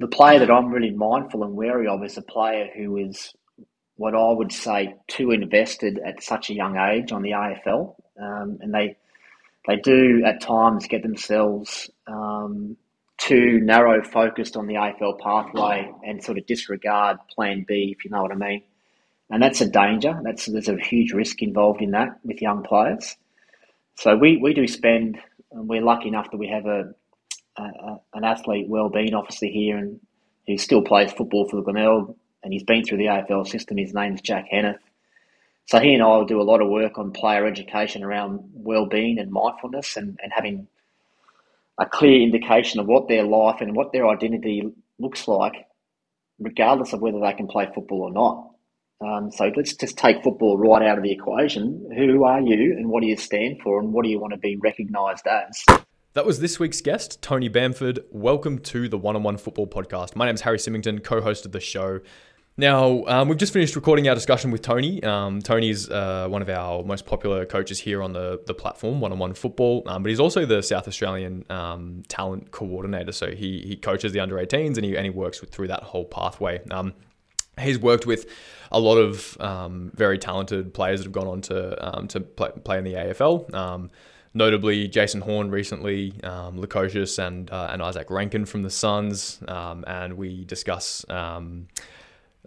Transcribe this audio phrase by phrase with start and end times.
[0.00, 3.34] the player that I'm really mindful and wary of is a player who is
[3.96, 8.58] what I would say too invested at such a young age on the AFL, um,
[8.62, 8.96] and they
[9.68, 12.78] they do at times get themselves um,
[13.18, 18.10] too narrow focused on the AFL pathway and sort of disregard Plan B, if you
[18.10, 18.62] know what I mean.
[19.28, 20.18] And that's a danger.
[20.24, 23.16] That's there's a huge risk involved in that with young players.
[23.96, 25.20] So we, we do spend.
[25.52, 26.94] And we're lucky enough that we have a,
[27.56, 30.00] a an athlete well-being officer here, and
[30.46, 33.76] who still plays football for the Glenelg, and he's been through the AFL system.
[33.76, 34.80] His name's Jack Henneth.
[35.66, 39.18] So he and I will do a lot of work on player education around well-being
[39.18, 40.66] and mindfulness, and, and having
[41.78, 45.66] a clear indication of what their life and what their identity looks like,
[46.38, 48.50] regardless of whether they can play football or not.
[49.02, 51.90] Um, so let's just take football right out of the equation.
[51.96, 54.38] Who are you and what do you stand for and what do you want to
[54.38, 55.64] be recognised as?
[56.14, 58.00] That was this week's guest, Tony Bamford.
[58.10, 60.16] Welcome to the One on One Football Podcast.
[60.16, 62.00] My name is Harry Symington, co host of the show.
[62.56, 65.00] Now, um, we've just finished recording our discussion with Tony.
[65.04, 69.00] Um, Tony is uh, one of our most popular coaches here on the, the platform,
[69.00, 73.12] One on One Football, um, but he's also the South Australian um, talent coordinator.
[73.12, 75.84] So he, he coaches the under 18s and he, and he works with, through that
[75.84, 76.60] whole pathway.
[76.72, 76.92] Um,
[77.56, 78.26] he's worked with
[78.72, 82.78] a lot of um, very talented players that have gone on to, to play, play
[82.78, 83.88] in the AFL
[84.34, 89.84] notably Jason Horne recently, um, Lukosius and uh, and Izak Rankine from the Suns, um,
[89.86, 91.68] and we discuss um,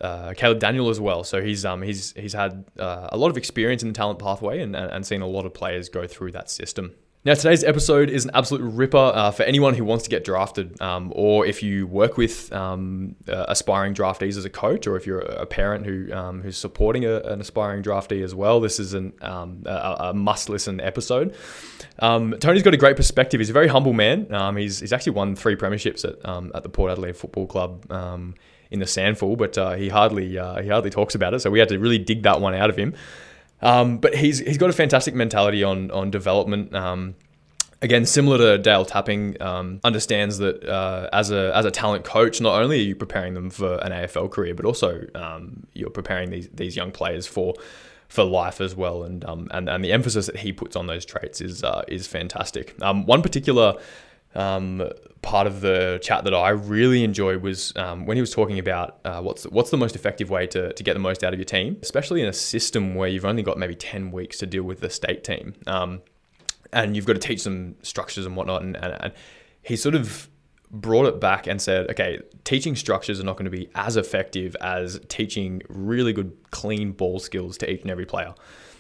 [0.02, 1.24] uh, Caleb Daniel as well.
[1.24, 4.62] So he's um he's he's had uh, a lot of experience in the talent pathway
[4.62, 6.94] and, and seen a lot of players go through that system.
[7.26, 10.82] Now, today's episode is an absolute ripper uh, for anyone who wants to get drafted,
[10.82, 15.08] um, or if you work with um, uh, aspiring draftees as a coach, or if
[15.08, 18.60] you're a parent who um, who's supporting a, an aspiring draftee as well.
[18.60, 21.34] This is an, um, a, a must-listen episode.
[22.00, 23.40] Um, Tony's got a great perspective.
[23.40, 24.34] He's a very humble man.
[24.34, 26.18] Um, he's, he's actually won three premierships at
[26.54, 27.86] at the Port Adelaide Football Club
[28.70, 31.40] in the SANFL, but uh, he hardly uh, he hardly talks about it.
[31.40, 32.96] So we had to really dig that one out of him.
[33.64, 36.76] Um, but he's he's got a fantastic mentality on on development.
[36.76, 37.16] Um,
[37.84, 42.42] again, similar to Dale Tapping, um, understands that uh, as a as a talent coach,
[42.42, 46.32] not only are you preparing them for an AFL career, but also um, you're preparing
[46.32, 47.54] these these young players for
[48.08, 49.04] for life as well.
[49.04, 52.08] And um, and and the emphasis that he puts on those traits is uh, is
[52.08, 52.76] fantastic.
[52.82, 53.76] Um, one particular
[54.36, 54.90] um,
[55.22, 59.00] part of the chat that I really enjoyed was um, when he was talking about
[59.06, 61.46] uh, what's what's the most effective way to, to get the most out of your
[61.46, 64.80] team, especially in a system where you've only got maybe ten weeks to deal with
[64.80, 66.02] the state team, um,
[66.74, 68.62] and you've got to teach them structures and whatnot.
[68.62, 69.14] And, and, and
[69.62, 70.30] he sort of
[70.74, 74.56] brought it back and said, okay, teaching structures are not going to be as effective
[74.60, 78.34] as teaching really good clean ball skills to each and every player.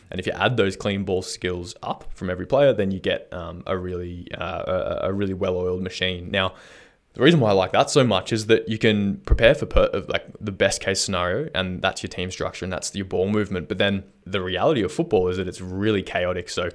[0.09, 3.31] And if you add those clean ball skills up from every player, then you get
[3.31, 6.29] um, a really uh, a, really well-oiled machine.
[6.29, 6.53] Now,
[7.13, 10.05] the reason why I like that so much is that you can prepare for per-
[10.07, 13.67] like the best case scenario, and that's your team structure and that's your ball movement.
[13.67, 16.49] But then the reality of football is that it's really chaotic.
[16.49, 16.69] So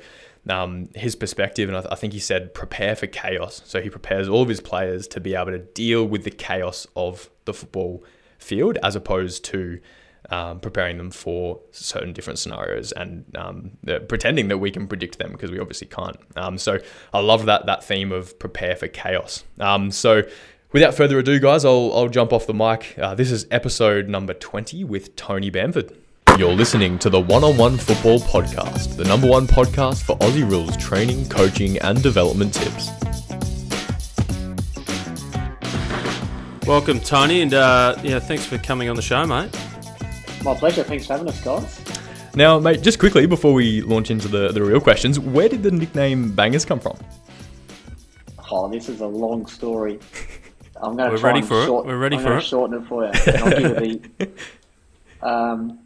[0.49, 3.63] um, his perspective, and I, th- I, think he said prepare for chaos.
[3.65, 6.87] So he prepares all of his players to be able to deal with the chaos
[6.97, 8.05] of the football
[8.39, 9.81] field, as opposed to
[10.31, 13.71] um, preparing them for certain different scenarios and um,
[14.09, 16.17] pretending that we can predict them because we obviously can't.
[16.37, 16.79] Um, so
[17.13, 19.45] I love that that theme of prepare for chaos.
[19.61, 20.23] Um, so
[20.73, 22.95] without further ado, guys, I'll, I'll jump off the mic.
[22.99, 25.97] Uh, this is episode number 20 with Tony Bamford.
[26.37, 30.49] You're listening to the One on One Football Podcast, the number one podcast for Aussie
[30.49, 32.91] Rules training, coaching, and development tips.
[36.67, 39.51] Welcome, Tony, and uh, yeah, thanks for coming on the show, mate.
[40.45, 40.85] My pleasure.
[40.85, 41.81] Thanks for having us, guys.
[42.37, 45.73] Now, mate, just quickly before we launch into the, the real questions, where did the
[45.73, 46.97] nickname Bangers come from?
[48.51, 49.99] Oh, this is a long story.
[50.77, 51.89] I'm going to We're ready for short, it.
[51.89, 52.43] We're ready I'm for it.
[52.43, 53.11] shorten it for you.
[53.11, 54.19] I'll give it
[55.21, 55.81] the, um,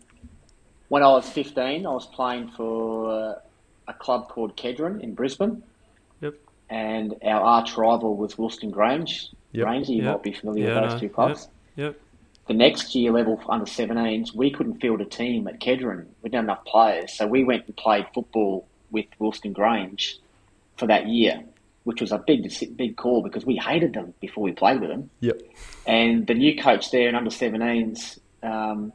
[0.92, 3.34] when I was 15, I was playing for uh,
[3.88, 5.62] a club called Kedron in Brisbane.
[6.20, 6.34] Yep.
[6.68, 9.30] And our arch rival was Wilston Grange.
[9.52, 9.64] Yep.
[9.64, 10.04] Grange, you yep.
[10.04, 11.48] might be familiar yeah, with those two clubs.
[11.76, 11.94] Yep.
[11.94, 12.00] yep
[12.46, 16.04] the next year level under 17s, we couldn't field a team at Kedron.
[16.20, 17.16] We didn't have enough players.
[17.16, 20.18] So we went and played football with Wilston Grange
[20.76, 21.42] for that year,
[21.84, 25.08] which was a big big call because we hated them before we played with them.
[25.20, 25.40] Yep.
[25.86, 28.92] And the new coach there in under 17s, um,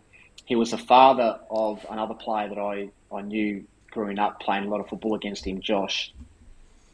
[0.48, 4.70] he was the father of another player that I, I knew growing up playing a
[4.70, 6.14] lot of football against him, Josh.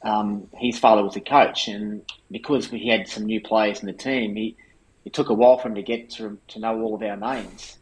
[0.01, 2.01] Um, his father was a coach, and
[2.31, 4.57] because we had some new players in the team, he
[5.05, 7.77] it took a while for him to get to, to know all of our names.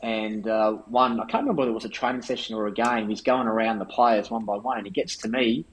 [0.00, 3.08] And uh, one, I can't remember whether it was a training session or a game.
[3.08, 5.66] He's going around the players one by one, and he gets to me,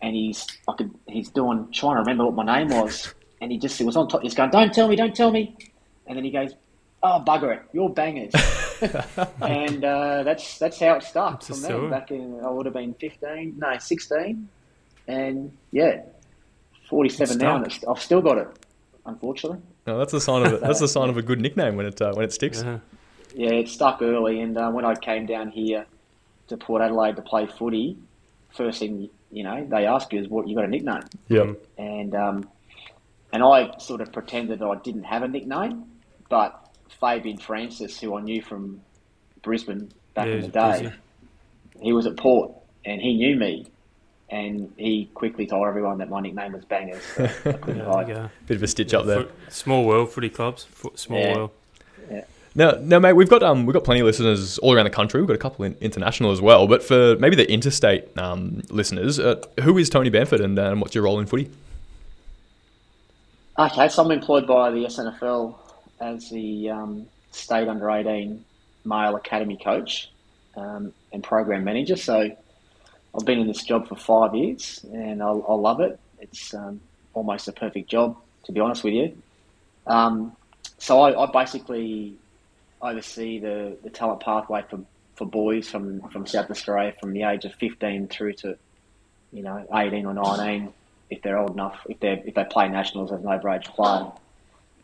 [0.00, 3.58] and he's I could, he's doing trying to remember what my name was, and he
[3.58, 4.22] just he was on top.
[4.22, 5.56] He's going, "Don't tell me, don't tell me,"
[6.06, 6.54] and then he goes,
[7.02, 8.32] "Oh bugger it, you're bangers,"
[9.40, 11.88] and uh, that's that's how it started from there.
[11.88, 14.48] Back in I would have been fifteen, no, sixteen,
[15.06, 16.02] and yeah,
[16.88, 18.48] forty-seven now, and I've still got it,
[19.06, 19.58] unfortunately.
[19.86, 22.00] No, that's a sign of a, that's a sign of a good nickname when it
[22.00, 22.62] uh, when it sticks.
[22.62, 22.78] Yeah.
[23.34, 25.86] yeah, it stuck early, and uh, when I came down here
[26.48, 27.96] to Port Adelaide to play footy,
[28.50, 32.14] first thing you know they ask you is, "What you got a nickname?" Yeah, and
[32.14, 32.48] um,
[33.32, 35.84] and I sort of pretended that I didn't have a nickname,
[36.28, 36.61] but
[37.00, 38.80] Fabian Francis, who I knew from
[39.42, 40.94] Brisbane back yeah, in the day, busy.
[41.80, 42.52] he was at Port
[42.84, 43.66] and he knew me.
[44.30, 47.02] And he quickly told everyone that my nickname was Bangers.
[47.02, 49.26] So yeah, Bit of a stitch yeah, up there.
[49.50, 50.66] small world, footy clubs.
[50.94, 51.36] Small yeah.
[51.36, 51.50] world.
[52.10, 52.24] Yeah.
[52.54, 55.20] Now, now, mate, we've got um, we've got plenty of listeners all around the country.
[55.20, 56.66] We've got a couple in international as well.
[56.66, 60.94] But for maybe the interstate um, listeners, uh, who is Tony Bamford, and uh, what's
[60.94, 61.50] your role in footy?
[63.58, 65.54] Okay, so I'm employed by the SANFL
[66.02, 68.44] as the um, state under 18
[68.84, 70.10] male academy coach
[70.56, 71.96] um, and program manager.
[71.96, 72.36] So
[73.14, 75.98] I've been in this job for five years and I, I love it.
[76.20, 76.80] It's um,
[77.14, 79.16] almost a perfect job, to be honest with you.
[79.86, 80.36] Um,
[80.78, 82.14] so I, I, basically
[82.80, 84.80] oversee the, the talent pathway for,
[85.16, 88.56] for boys from, from South Australia from the age of 15 through to,
[89.32, 90.72] you know, 18 or 19
[91.10, 94.10] if they're old enough, if they if they play nationals as an overage player,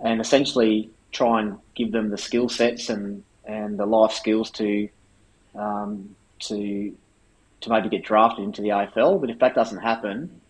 [0.01, 4.89] and essentially try and give them the skill sets and, and the life skills to
[5.55, 6.95] um, to
[7.61, 9.21] to maybe get drafted into the AFL.
[9.21, 10.41] But if that doesn't happen,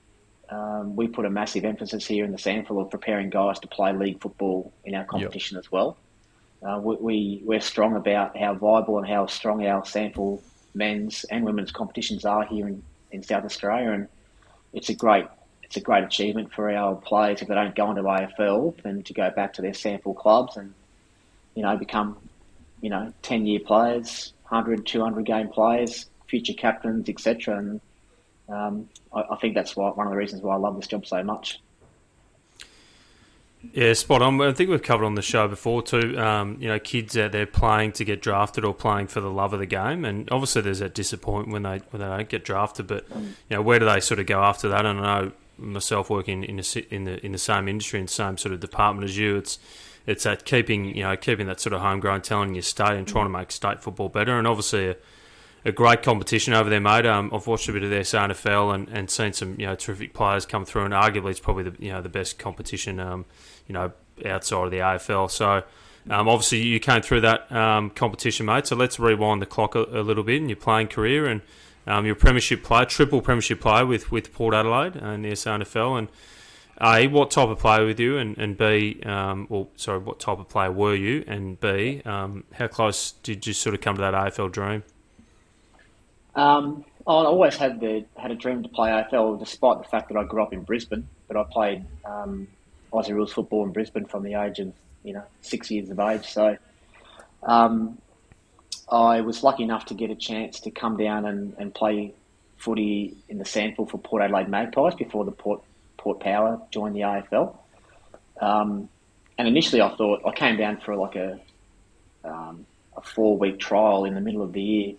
[0.51, 3.93] um, we put a massive emphasis here in the SANFL of preparing guys to play
[3.93, 5.65] league football in our competition yep.
[5.65, 5.97] as well.
[6.63, 10.41] Uh, we, we, are strong about how viable and how strong our SANFL
[10.75, 12.83] men's and women's competitions are here in,
[13.13, 13.93] in South Australia.
[13.93, 14.09] And
[14.73, 15.27] it's a great
[15.69, 19.13] it's a great achievement for our players if they don't go into AFL and to
[19.13, 20.73] go back to their SANFL clubs and
[21.55, 22.17] you know become
[22.81, 27.81] you know 10 year players 100 200 game players future captains etc and
[28.49, 31.05] um, I, I, think that's why, one of the reasons why I love this job
[31.05, 31.61] so much
[33.73, 34.41] yeah, spot on.
[34.41, 36.19] I think we've covered on the show before too.
[36.19, 39.53] Um, you know, kids out there playing to get drafted or playing for the love
[39.53, 42.87] of the game, and obviously there's that disappointment when they when they don't get drafted.
[42.87, 44.87] But you know, where do they sort of go after that?
[44.87, 48.39] I know myself working in a, in the in the same industry in the same
[48.39, 49.59] sort of department as you, it's
[50.07, 53.07] it's that keeping you know keeping that sort of homegrown talent in your state and
[53.07, 54.39] trying to make state football better.
[54.39, 54.97] And obviously a,
[55.65, 57.05] a great competition over there, mate.
[57.05, 60.15] Um, I've watched a bit of their SANFL and, and seen some you know terrific
[60.15, 63.27] players come through, and arguably it's probably the you know the best competition um,
[63.67, 63.93] you know
[64.25, 65.31] outside of the AFL.
[65.31, 65.63] So.
[66.11, 68.67] Um, obviously, you came through that um, competition, mate.
[68.67, 71.43] So let's rewind the clock a, a little bit in your playing career and
[71.89, 75.99] um, you're premiership player, triple premiership player with, with Port Adelaide and the SANFL.
[75.99, 76.09] And
[76.81, 78.19] A, what type of player were you?
[78.19, 81.25] And, and B, um, well, sorry, what type of player were you?
[81.27, 84.85] And B, um, how close did you sort of come to that AFL dream?
[86.35, 90.19] Um, I always had the had a dream to play AFL, despite the fact that
[90.19, 91.09] I grew up in Brisbane.
[91.27, 92.47] But I played um,
[92.93, 94.73] Aussie rules football in Brisbane from the age of
[95.05, 96.27] you know six years of age.
[96.27, 96.59] So
[97.45, 97.99] um,
[98.91, 102.15] I was lucky enough to get a chance to come down and, and play
[102.57, 105.63] footy in the SANFL for Port Adelaide Magpies before the Port
[105.97, 107.57] Port Power joined the AFL.
[108.41, 108.89] Um,
[109.37, 111.41] and initially, I thought I came down for like a
[112.25, 112.67] um,
[112.97, 114.95] a four week trial in the middle of the year.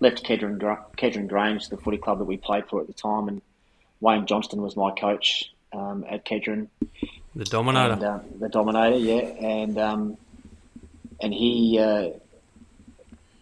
[0.00, 0.58] Left Kedron,
[0.96, 3.40] Kedron Grange, the footy club that we played for at the time, and
[4.00, 6.68] Wayne Johnston was my coach um, at Kedron.
[7.36, 7.94] The Dominator.
[7.94, 10.16] And, uh, the Dominator, yeah, and um,
[11.20, 12.10] and he uh,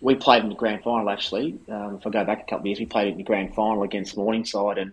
[0.01, 1.59] we played in the grand final actually.
[1.69, 3.83] Um, if I go back a couple of years, we played in the grand final
[3.83, 4.93] against Morningside, and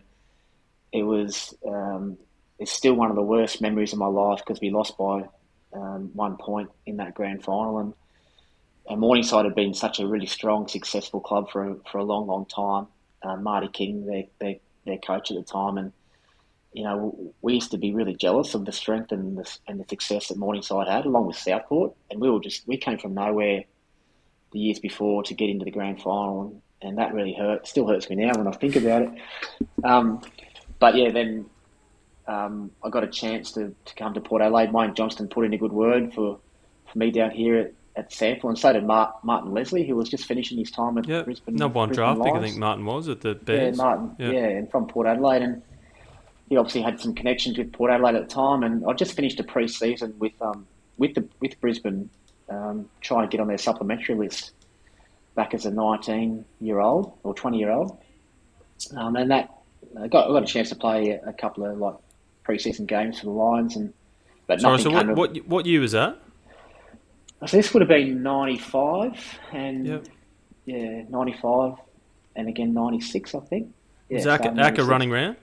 [0.92, 2.18] it was um,
[2.60, 5.24] it's still one of the worst memories of my life because we lost by
[5.74, 7.94] um, one point in that grand final, and,
[8.90, 12.28] and Morningside had been such a really strong, successful club for a, for a long,
[12.28, 12.88] long time.
[13.24, 15.92] Uh, Marty King, their, their their coach at the time, and
[16.74, 19.86] you know we used to be really jealous of the strength and the and the
[19.88, 23.64] success that Morningside had, along with Southport, and we were just we came from nowhere
[24.58, 27.68] the years before to get into the grand final, and, and that really hurt.
[27.68, 29.10] Still hurts me now when I think about it.
[29.84, 30.22] Um,
[30.80, 31.46] but yeah, then
[32.28, 34.74] um, I got a chance to, to come to Port Adelaide.
[34.74, 36.40] Wayne Johnston put in a good word for,
[36.92, 40.10] for me down here at, at SANFL, and so did Mark, Martin Leslie, who was
[40.10, 41.26] just finishing his time at yep.
[41.26, 41.56] Brisbane.
[41.56, 43.78] Number one draft pick, I think Martin was at the Bears.
[43.78, 44.16] Yeah, Martin.
[44.18, 44.32] Yeah.
[44.32, 45.62] yeah, and from Port Adelaide, and
[46.50, 48.64] he obviously had some connections with Port Adelaide at the time.
[48.64, 52.10] And I just finished a pre-season with um, with the with Brisbane
[52.50, 54.52] um, trying to get on their supplementary list
[55.36, 57.98] back as a 19 year old or 20 year old.
[58.96, 59.54] Um, and that
[60.00, 61.96] I got, I got a chance to play a couple of like
[62.48, 63.94] preseason games for the Lions and
[64.48, 66.18] But Sorry, so what, of- what what year was that?
[67.46, 69.20] So this would have been ninety five
[69.52, 70.06] and Yep.
[70.66, 71.74] yeah, ninety five
[72.36, 73.74] and again ninety six, I think.
[74.10, 75.36] Yeah, Was so Aka, Aka running round?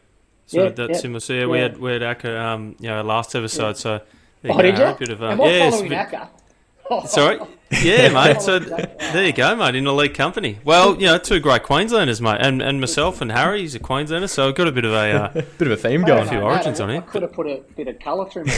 [0.46, 1.20] So Yeah, that's yeah, similar.
[1.20, 3.76] So yeah, we had we had Aka, um, you know, last episode.
[3.76, 4.00] So
[4.46, 4.84] Oh, did you?
[5.14, 6.28] of uh, Am I yeah, following bit- Acker?
[7.06, 7.38] Sorry,
[7.82, 8.42] yeah, mate.
[8.42, 9.74] So there you go, mate.
[9.74, 10.58] In elite company.
[10.64, 14.28] Well, you know, two great Queenslanders, mate, and and myself and Harry, he's a Queenslander,
[14.28, 14.96] so I've got a bit of a.
[14.96, 16.18] Uh, Bit of a theme going.
[16.20, 17.98] don't few know, origins mate, on I, it, I could have put a bit of
[18.00, 18.44] colour through.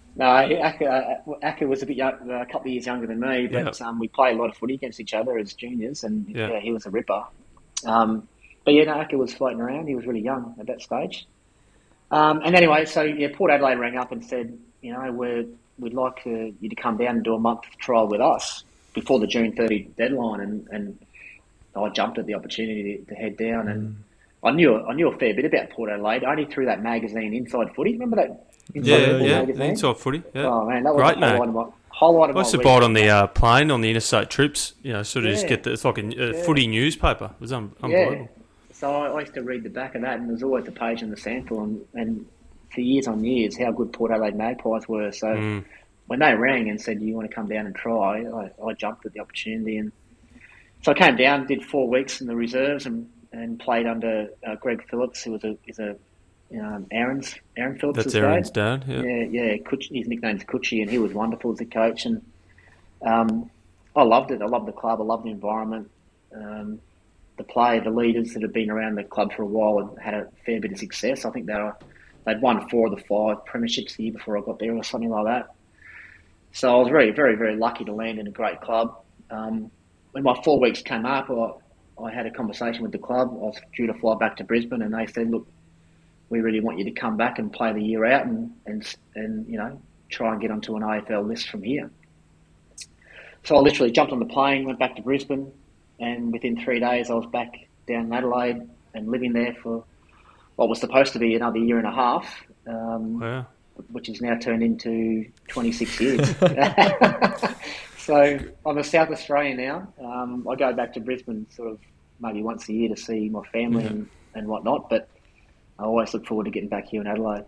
[0.16, 3.80] No, Acker, Acker was a bit young, a couple of years younger than me, but
[3.80, 3.86] Yeah.
[3.86, 6.50] um, we played a lot of footy against each other as juniors, and Yeah.
[6.50, 7.22] yeah, he was a ripper.
[7.86, 8.28] Um,
[8.64, 9.86] but yeah, no, Acker was floating around.
[9.86, 11.26] He was really young at that stage.
[12.10, 15.46] Um, and anyway, so yeah, Port Adelaide rang up and said, you know, we're,
[15.80, 19.18] we'd like uh, you to come down and do a month trial with us before
[19.20, 20.98] the June 30 deadline, and, and
[21.76, 23.96] I jumped at the opportunity to, to head down and.
[24.42, 27.34] I knew I knew a fair bit about Port Adelaide I only through that magazine
[27.34, 27.92] Inside Footy.
[27.92, 28.46] Remember that?
[28.74, 29.62] Inside yeah, yeah, magazine?
[29.62, 30.22] inside footy.
[30.34, 30.46] Yeah.
[30.46, 31.30] Oh man, that was Great the mag.
[31.32, 32.64] highlight of my highlight of I used to week.
[32.64, 34.72] buy it on the uh, plane on the interstate trips.
[34.82, 36.42] You know, sort of just get the, it's like a uh, Yeah.
[36.44, 37.26] footy newspaper.
[37.26, 37.84] It was un- Yeah.
[37.84, 38.30] unbelievable.
[38.72, 41.02] So I, I used to read the back of that, and there's always a page
[41.02, 42.26] in the SANFL, and, and
[42.72, 45.12] for years on years, how good Port Adelaide Magpies were.
[45.12, 45.64] So Mm.
[46.06, 48.72] when they rang and said, "Do you want to come down and try?" I, I
[48.74, 49.92] jumped at the opportunity, and
[50.82, 54.54] so I came down, did four weeks in the reserves, and, and played under uh,
[54.56, 55.96] Greg Phillips, who was a is a
[56.60, 58.04] um, Aaron's Aaron Phillips.
[58.04, 58.84] That's Aaron's dad.
[58.88, 59.02] Yeah.
[59.02, 59.56] Yeah, yeah.
[59.58, 62.06] Kutch, his nickname's Kutchi, and he was wonderful as a coach.
[62.06, 62.22] And
[63.02, 63.50] um,
[63.94, 64.42] I loved it.
[64.42, 65.00] I loved the club.
[65.00, 65.90] I loved the environment.
[66.34, 66.80] Um,
[67.36, 70.14] the play, the leaders that had been around the club for a while and had
[70.14, 71.24] a fair bit of success.
[71.24, 71.74] I think they were,
[72.32, 75.10] they'd won four of the five premierships the year before I got there, or something
[75.10, 75.54] like that.
[76.52, 78.96] So I was very, very, very lucky to land in a great club.
[79.30, 79.70] Um,
[80.12, 83.28] when my four weeks came up, I, I had a conversation with the club.
[83.30, 85.46] I was due to fly back to Brisbane, and they said, "Look,
[86.30, 89.46] we really want you to come back and play the year out and, and, and
[89.48, 91.90] you know, try and get onto an AFL list from here.
[93.44, 95.50] So I literally jumped on the plane, went back to Brisbane,
[95.98, 97.52] and within three days I was back
[97.86, 99.84] down in Adelaide and living there for
[100.60, 103.46] what was supposed to be another year and a half, um, Wow.
[103.92, 106.36] which has now turned into 26 years.
[107.96, 109.90] so I'm a South Australian now.
[109.98, 111.78] Um, I go back to Brisbane sort of
[112.20, 115.08] maybe once a year to see my family and, and whatnot, but
[115.78, 117.46] I always look forward to getting back here in Adelaide.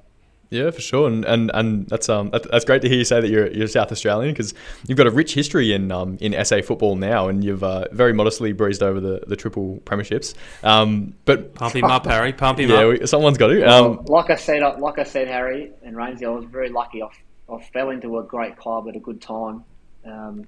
[0.52, 3.28] Yeah, for sure, and and, and that's um that's great to hear you say that
[3.30, 4.52] you're you're South Australian because
[4.87, 8.12] you've got a rich history in um in SA football now, and you've uh, very
[8.12, 10.35] modestly breezed over the, the triple premierships.
[10.62, 12.35] Um, but Pump him up, Harry.
[12.35, 13.00] Pump him yeah, up.
[13.00, 13.62] we, someone's got to.
[13.62, 17.02] Um, Well, like I said, like I said, Harry and Rainsy, I was very lucky.
[17.02, 17.09] I,
[17.50, 19.64] I fell into a great club at a good time,
[20.04, 20.47] um,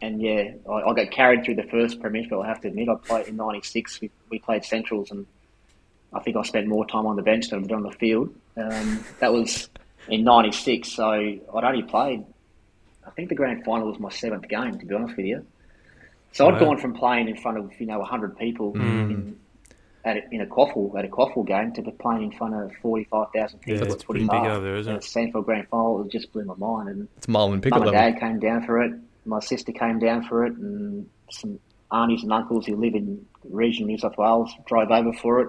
[0.00, 2.32] and yeah, I, I got carried through the first premiership.
[2.32, 4.00] I have to admit, I played in '96.
[4.00, 5.26] We, we played Centrals, and
[6.16, 8.34] I think I spent more time on the bench than I did on the field.
[8.56, 9.68] Um, that was
[10.08, 12.24] in '96, so I'd only played.
[13.06, 15.46] I think the grand final was my seventh game, to be honest with you.
[16.32, 16.58] So I'd Wow.
[16.60, 19.36] gone from playing in front of you know 100 people in,
[20.04, 23.58] at a, in a QAFL at a QAFL game to playing in front of 45,000
[23.60, 23.74] people.
[23.74, 24.52] Yeah, at it's footy pretty big park.
[24.52, 25.02] over there, isn't it?
[25.02, 26.88] SANFL Grand Final it just blew my mind.
[26.88, 28.92] And it's Marlon Pickett mum and dad came down for it.
[29.24, 31.58] My sister came down for it, and some
[31.90, 35.48] aunties and uncles who live in regional New South Wales drove over for it.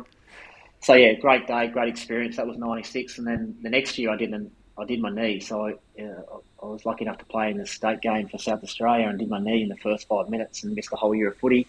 [0.82, 2.38] So yeah, great day, great experience.
[2.38, 4.52] That was '96, and then the next year I didn't.
[4.78, 6.22] I did my knee, so I, uh,
[6.62, 9.28] I was lucky enough to play in the state game for South Australia and did
[9.28, 11.66] my knee in the first five minutes and missed the whole year of footy.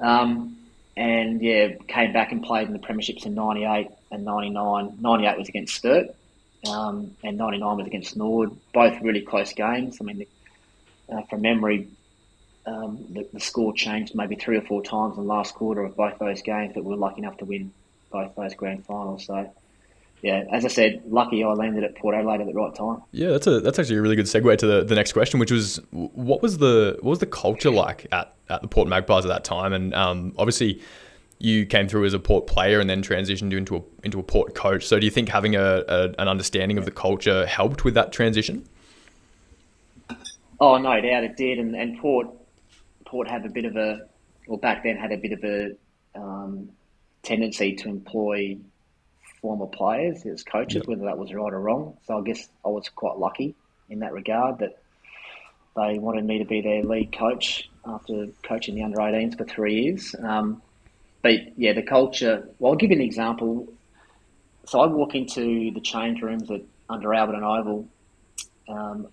[0.00, 0.58] Um,
[0.96, 4.98] and yeah, came back and played in the premierships in '98 and '99.
[5.00, 6.14] '98 was against Sturt,
[6.68, 8.50] um, and '99 was against Nord.
[8.74, 9.96] Both really close games.
[10.00, 10.26] I mean,
[11.10, 11.88] uh, from memory,
[12.66, 15.96] um, the, the score changed maybe three or four times in the last quarter of
[15.96, 17.72] both those games, but we were lucky enough to win
[18.10, 19.26] both those grand finals.
[19.26, 19.50] So,
[20.22, 23.02] yeah, as I said, lucky I landed at Port Adelaide at the right time.
[23.12, 25.50] Yeah, that's a that's actually a really good segue to the, the next question, which
[25.50, 29.28] was what was the what was the culture like at, at the Port Magpies at
[29.28, 29.72] that time?
[29.72, 30.82] And um, obviously,
[31.38, 34.54] you came through as a Port player and then transitioned into a into a Port
[34.54, 34.86] coach.
[34.86, 38.12] So, do you think having a, a an understanding of the culture helped with that
[38.12, 38.66] transition?
[40.60, 41.58] Oh, no doubt it did.
[41.58, 42.28] And, and Port
[43.06, 44.06] Port had a bit of a,
[44.46, 45.70] well, back then had a bit of a
[46.14, 46.70] um,
[47.22, 48.56] tendency to employ
[49.40, 51.96] former players as coaches, whether that was right or wrong.
[52.06, 53.54] So I guess I was quite lucky
[53.88, 54.78] in that regard that
[55.76, 59.82] they wanted me to be their lead coach after coaching the under 18s for three
[59.82, 60.14] years.
[60.22, 60.62] Um,
[61.22, 63.68] but yeah, the culture, well, I'll give you an example.
[64.66, 67.88] So I walk into the change rooms at under Alberton Oval
[68.68, 69.08] um,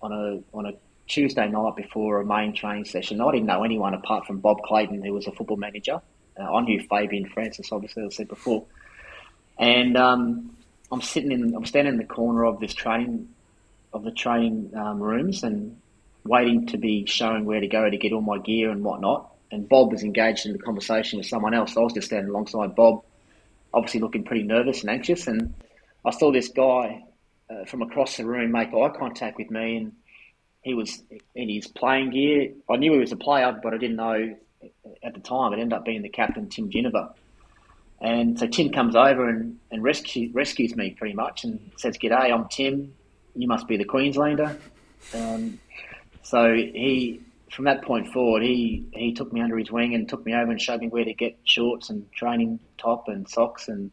[0.00, 0.72] on a on a
[1.06, 3.20] Tuesday night before a main training session.
[3.20, 6.00] I didn't know anyone apart from Bob Clayton, who was a football manager.
[6.38, 8.64] Uh, I knew Fabian Francis, obviously, as I said before.
[9.58, 10.56] And um,
[10.92, 13.28] I'm sitting in, I'm standing in the corner of this training,
[13.92, 15.80] of the training um, rooms, and
[16.24, 19.32] waiting to be shown where to go to get all my gear and whatnot.
[19.50, 21.76] And Bob was engaged in the conversation with someone else.
[21.76, 23.02] I was just standing alongside Bob,
[23.72, 25.26] obviously looking pretty nervous and anxious.
[25.26, 25.54] And
[26.04, 27.02] I saw this guy
[27.50, 29.92] uh, from across the room make eye contact with me, and
[30.62, 31.02] he was
[31.34, 32.52] in his playing gear.
[32.68, 34.36] I knew he was a player, but I didn't know
[35.02, 35.52] at the time.
[35.52, 37.10] It ended up being the captain, Tim Ginever.
[38.00, 42.32] And so Tim comes over and, and rescue, rescues me pretty much and says, G'day,
[42.32, 42.94] I'm Tim.
[43.34, 44.56] You must be the Queenslander.
[45.14, 45.58] Um,
[46.22, 50.24] so he, from that point forward, he, he took me under his wing and took
[50.24, 53.90] me over and showed me where to get shorts and training top and socks and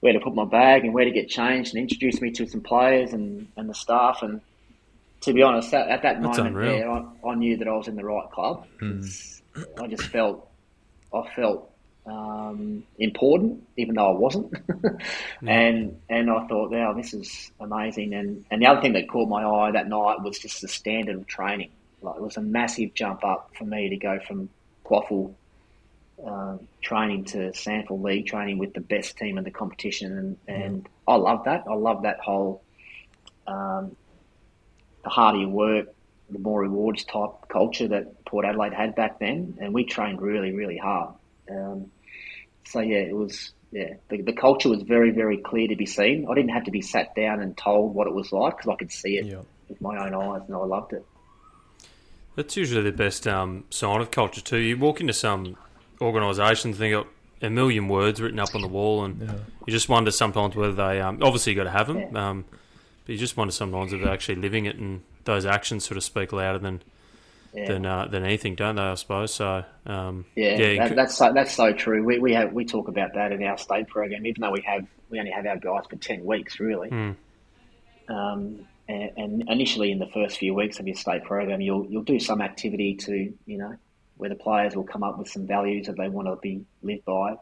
[0.00, 2.60] where to put my bag and where to get changed and introduced me to some
[2.60, 4.22] players and, and the staff.
[4.22, 4.40] And
[5.22, 6.72] to be honest, at, at that That's moment unreal.
[6.72, 8.66] there, I, I knew that I was in the right club.
[9.80, 10.48] I just felt,
[11.12, 11.70] I felt
[12.06, 14.54] um, important, even though I wasn't.
[15.46, 18.14] and and I thought, wow, this is amazing.
[18.14, 21.16] And and the other thing that caught my eye that night was just the standard
[21.16, 21.70] of training.
[22.02, 24.50] Like it was a massive jump up for me to go from
[24.84, 25.34] QAFL
[26.26, 30.88] uh, training to SANFL League training with the best team in the competition, and and
[31.08, 31.64] I love that.
[31.68, 32.62] I love that whole
[33.46, 33.96] um,
[35.02, 35.93] the harder you work,
[36.34, 40.52] the more rewards type culture that Port Adelaide had back then, and we trained really,
[40.52, 41.14] really hard.
[41.50, 41.90] Um,
[42.66, 46.26] so yeah, it was yeah the, the culture was very, very clear to be seen.
[46.30, 48.76] I didn't have to be sat down and told what it was like because I
[48.76, 49.42] could see it Yeah.
[49.68, 51.04] with my own eyes, and I loved it.
[52.36, 54.58] That's usually the best um, sign of culture too.
[54.58, 55.56] You walk into some
[56.00, 57.06] organisations, they got
[57.40, 59.20] a million words written up on the wall, and
[59.66, 62.30] you just wonder sometimes whether they um, obviously you got to have them, Yeah.
[62.30, 62.44] um,
[63.06, 66.04] but you just wonder sometimes if they're actually living it, and those actions sort of
[66.04, 66.82] speak louder than
[67.52, 67.68] Yeah.
[67.68, 68.82] than uh, than anything, don't they?
[68.82, 69.64] I suppose so.
[69.86, 72.02] Um, Yeah, yeah, that, that's so, that's so true.
[72.04, 74.86] We, we have we talk about that in our state program, even though we have
[75.10, 76.90] we only have our guys for ten weeks, really.
[76.90, 77.16] Mm.
[78.08, 82.02] Um, and, and initially, in the first few weeks of your state program, you'll you'll
[82.02, 83.76] do some activity to you know
[84.16, 87.04] where the players will come up with some values that they want to be lived
[87.04, 87.36] by.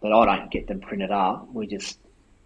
[0.00, 1.52] But I don't get them printed up.
[1.52, 1.98] We just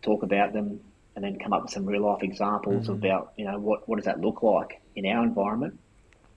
[0.02, 0.80] talk about them
[1.16, 4.04] and then come up with some real life examples about you know what what does
[4.06, 5.78] that look like in our environment,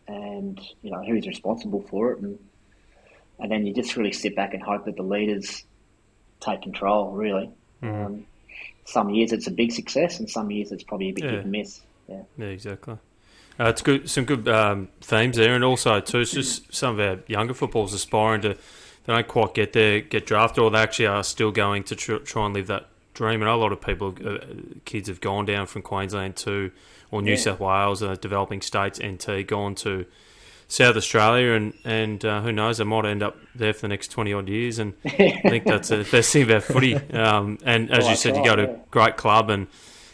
[0.08, 2.38] and you know who's responsible for it, and
[3.40, 5.63] and then you just really sit back and hope that the leaders
[6.40, 7.12] take control.
[7.12, 7.50] Really,
[7.82, 8.26] um,
[8.86, 11.32] some years it's a big success, and some years it's probably a big Yeah.
[11.32, 11.82] hit and miss.
[12.08, 12.98] Yeah, Yeah, exactly.
[13.60, 17.00] Uh, it's good, some good um, themes there, and also too, it's just some of
[17.00, 18.50] our younger footballers aspiring to.
[19.06, 22.18] They don't quite get there, get drafted, or they actually are still going to tr-
[22.18, 22.88] try and live that
[23.18, 23.42] dream.
[23.42, 24.38] And a lot of people, uh,
[24.86, 26.72] kids, have gone down from Queensland to
[27.12, 27.38] or New Yeah.
[27.38, 30.06] South Wales, uh, developing states, NT, gone to
[30.68, 34.10] South Australia, and and uh, who knows, they might end up there for the next
[34.12, 34.80] twenty odd years.
[34.80, 36.96] And I think that's the best thing about footy.
[36.96, 38.78] Um, and as Oh, you said, you go to a yeah.
[38.92, 39.68] great club and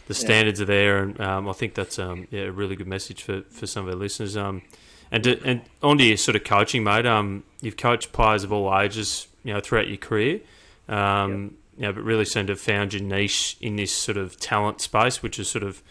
[0.06, 3.22] the standards are there, and um, I think that's um, yeah a really good message
[3.22, 4.36] for, for some of our listeners.
[4.36, 4.62] Um,
[5.10, 7.06] and to, and onto your sort of coaching, mate.
[7.06, 10.40] Um, you've coached players of all ages, you know, throughout your career.
[10.88, 14.38] Um, you know, but really seem to have found your niche in this sort of
[14.38, 15.82] talent space, which is sort of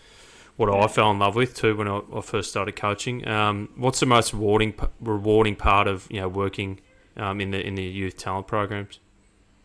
[0.56, 3.28] what I fell in love with too when I, I first started coaching.
[3.28, 6.80] Um, what's the most rewarding rewarding part of you know working
[7.18, 9.00] um, in the in the youth talent programs?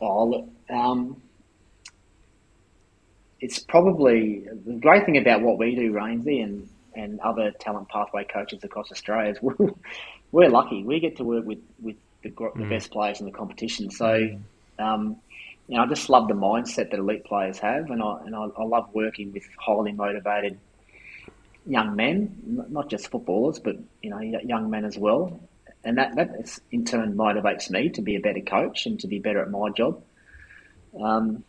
[0.00, 1.20] Oh, um,
[3.40, 8.24] it's probably the great thing about what we do, Rainsy, and, and other talent pathway
[8.24, 9.70] coaches across Australia is we're,
[10.32, 10.82] we're lucky.
[10.82, 13.90] We get to work with, with the, the best players in the competition.
[13.90, 14.38] So,
[14.78, 15.16] um,
[15.68, 18.46] you know, I just love the mindset that elite players have, and I and I,
[18.56, 20.58] I love working with highly motivated
[21.66, 25.38] young men, not just footballers, but you know, young men as well.
[25.84, 29.18] And that that in turn motivates me to be a better coach and to be
[29.18, 30.02] better at my job.
[31.00, 31.44] Um,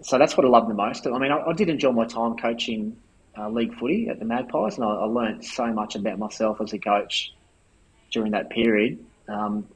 [0.00, 1.06] so that's what I love the most.
[1.06, 2.96] I mean, I, I did enjoy my time coaching
[3.36, 6.72] uh, league footy at the Magpies, and I, I learned so much about myself as
[6.72, 7.34] a coach
[8.12, 9.04] during that period.
[9.28, 9.68] Um,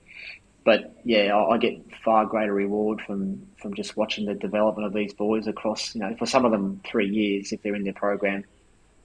[0.65, 4.93] but yeah, I, I get far greater reward from from just watching the development of
[4.93, 5.95] these boys across.
[5.95, 8.45] You know, for some of them, three years if they're in their program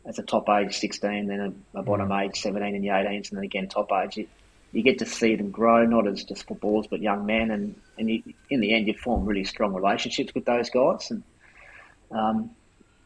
[0.05, 3.37] as a top age 16, then a, a bottom age 17 in the 18s, and
[3.37, 4.17] then again top age.
[4.17, 4.27] You,
[4.71, 8.09] you get to see them grow, not as just footballers, but young men, and and
[8.09, 11.23] you, in the end, you form really strong relationships with those guys, and
[12.11, 12.51] um,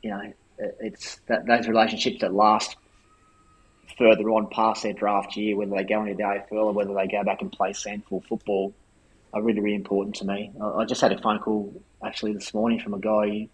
[0.01, 0.21] you know,
[0.57, 2.75] it- it's that those relationships that last
[3.97, 7.07] further on past their draft year, whether they go into the AFL or whether they
[7.07, 8.73] go back and play SANFL football,
[9.33, 10.51] are really, really important to me.
[10.61, 13.47] I, just had a phone call actually this morning from a guy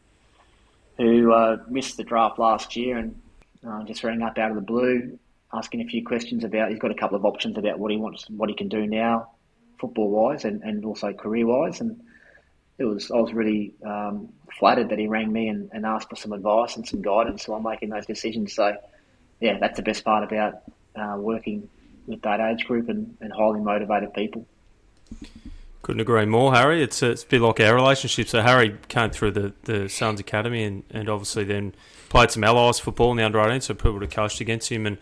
[0.97, 3.21] who uh, missed the draft last year and
[3.67, 5.19] uh, just rang up out of the blue,
[5.53, 6.69] asking a few questions about.
[6.69, 9.31] He's got a couple of options about what he wants, what he can do now,
[9.79, 11.79] football wise, and, and also career wise.
[11.79, 12.01] And
[12.79, 16.15] it was I was really um, flattered that he rang me and, and asked for
[16.15, 18.53] some advice and some guidance while making those decisions.
[18.53, 18.75] So,
[19.39, 20.63] yeah, that's the best part about
[20.95, 21.69] uh, working
[22.07, 24.47] with that age group and, and highly motivated people.
[25.87, 26.83] Couldn't agree more, Harry.
[26.83, 28.27] It's a, it's a bit like our relationship.
[28.27, 31.73] So Harry came through the, the Suns Academy and, and obviously then
[32.09, 34.85] played some allies football in the under 18, so people would have coached against him
[34.85, 34.97] and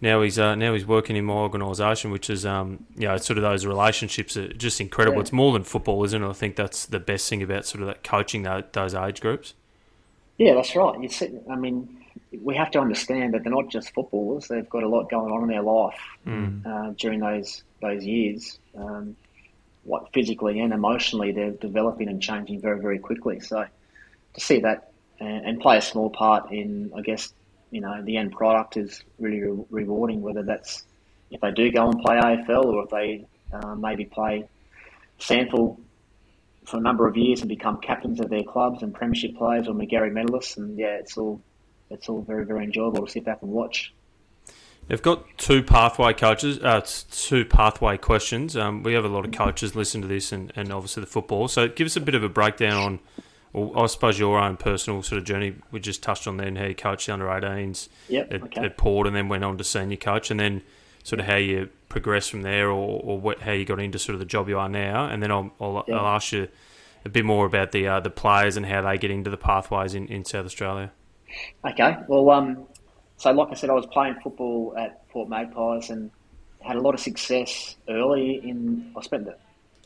[0.00, 3.24] now he's uh, now he's working in my organisation, which is um, you know it's
[3.24, 5.18] sort of those relationships are just incredible.
[5.18, 5.20] Yeah.
[5.20, 6.28] It's more than football, isn't it?
[6.28, 9.54] I think that's the best thing about sort of that coaching that, those age groups.
[10.38, 11.00] Yeah, that's right.
[11.00, 12.04] You see, I mean,
[12.42, 15.44] we have to understand that they're not just footballers; they've got a lot going on
[15.44, 16.66] in their life mm.
[16.66, 18.58] uh, during those those years.
[18.76, 19.14] Um,
[19.86, 23.40] what physically and emotionally they're developing and changing very very quickly.
[23.40, 23.64] So
[24.34, 27.32] to see that and, and play a small part in, I guess,
[27.70, 30.22] you know, the end product is really re- rewarding.
[30.22, 30.84] Whether that's
[31.30, 34.48] if they do go and play AFL or if they uh, maybe play
[35.20, 35.78] SANFL
[36.64, 39.74] for a number of years and become captains of their clubs and premiership players or
[39.74, 41.40] Magarey medalists, and yeah, it's all
[41.90, 43.92] it's all very very enjoyable to sit back and watch.
[44.88, 48.56] They've got two pathway coaches, uh, two pathway questions.
[48.56, 51.48] Um, we have a lot of coaches listen to this, and, and obviously the football.
[51.48, 53.00] So give us a bit of a breakdown on
[53.52, 55.54] well, I suppose your own personal sort of journey.
[55.70, 58.66] We just touched on then how you coached the under 18s yep, at, okay.
[58.66, 60.62] at Port and then went on to senior coach, and then
[61.02, 64.14] sort of how you progressed from there or, or what, how you got into sort
[64.14, 65.06] of the job you are now.
[65.06, 65.96] And then I'll, I'll, yeah.
[65.96, 66.48] I'll ask you
[67.04, 69.94] a bit more about the uh, the players and how they get into the pathways
[69.94, 70.92] in, in South Australia.
[71.64, 71.96] Okay.
[72.08, 72.66] Well, um,
[73.16, 76.10] so like I said, I was playing football at Port Magpies and
[76.60, 78.92] had a lot of success early in.
[78.96, 79.28] I spent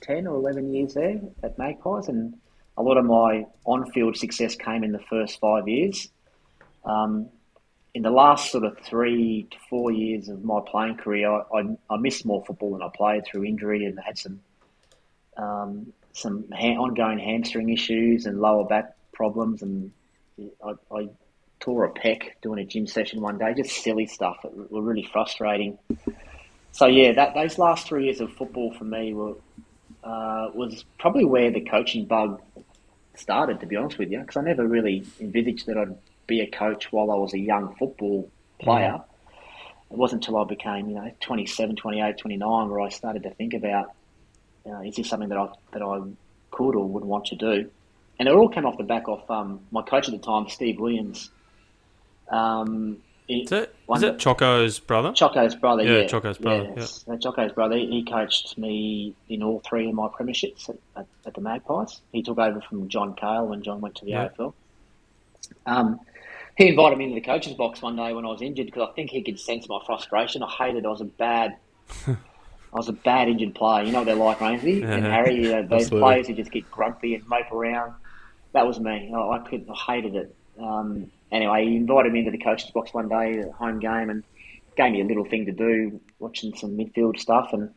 [0.02, 2.34] 10 or 11 years there at Magpies and
[2.76, 6.08] a lot of my on-field success came in the first five years.
[6.84, 7.28] Um,
[7.92, 11.76] in the last sort of three to four years of my playing career, I, I,
[11.90, 14.40] I missed more football than I played through injury and had some
[15.36, 19.92] um, some ha- ongoing hamstring issues and lower back problems, and
[20.64, 21.08] I, I,
[21.60, 23.54] tore a pec doing a gym session one day.
[23.54, 25.78] Just silly stuff that were really frustrating.
[26.72, 29.34] So yeah, that those last three years of football for me were
[30.02, 32.40] uh, was probably where the coaching bug
[33.14, 35.96] started, to be honest with you, because I never really envisaged that I'd
[36.26, 38.92] be a coach while I was a young football player.
[38.92, 39.04] Mm.
[39.90, 43.54] It wasn't until I became, you know, 27, 28, 29 where I started to think
[43.54, 43.92] about,
[44.64, 46.00] you know, is this something that I that I
[46.50, 47.70] could or would want to do?
[48.18, 50.78] And it all came off the back of um, my coach at the time, Steve
[50.78, 51.30] Williams.
[52.30, 52.98] Um,
[53.30, 55.12] is it, is it Choco's brother?
[55.12, 56.00] Choco's brother, yeah.
[56.00, 56.06] yeah.
[56.08, 56.86] Choco's brother, yeah.
[57.06, 57.16] yeah.
[57.18, 61.40] Choco's brother, he coached me in all three of my premierships at, at, at, the
[61.40, 62.00] Magpies.
[62.12, 64.28] He took over from John Cahill when John went to the yeah.
[64.36, 64.52] AFL.
[65.64, 66.00] Um,
[66.56, 68.92] he invited me into the coach's box one day when I was injured because I
[68.94, 70.42] think he could sense my frustration.
[70.42, 71.56] I hated I was a bad...
[72.72, 73.84] I was a bad injured player.
[73.84, 75.34] You know what they're like, Ramsey and Harry.
[75.34, 76.00] You know, those Absolutely.
[76.00, 77.94] players who just get grumpy and mope around.
[78.52, 79.12] That was me.
[79.12, 79.68] I, I could.
[79.68, 80.36] I hated it.
[80.56, 84.24] Um, anyway, he invited me into the coach's box one day, a home game, and
[84.76, 87.70] gave me a little thing to do, watching some midfield stuff, and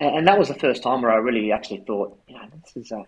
[0.00, 2.92] and that was the first time where I really actually thought, you know, this is
[2.92, 3.04] a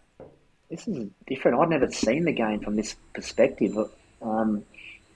[0.71, 1.61] this is different.
[1.61, 3.77] I'd never seen the game from this perspective,
[4.23, 4.65] um,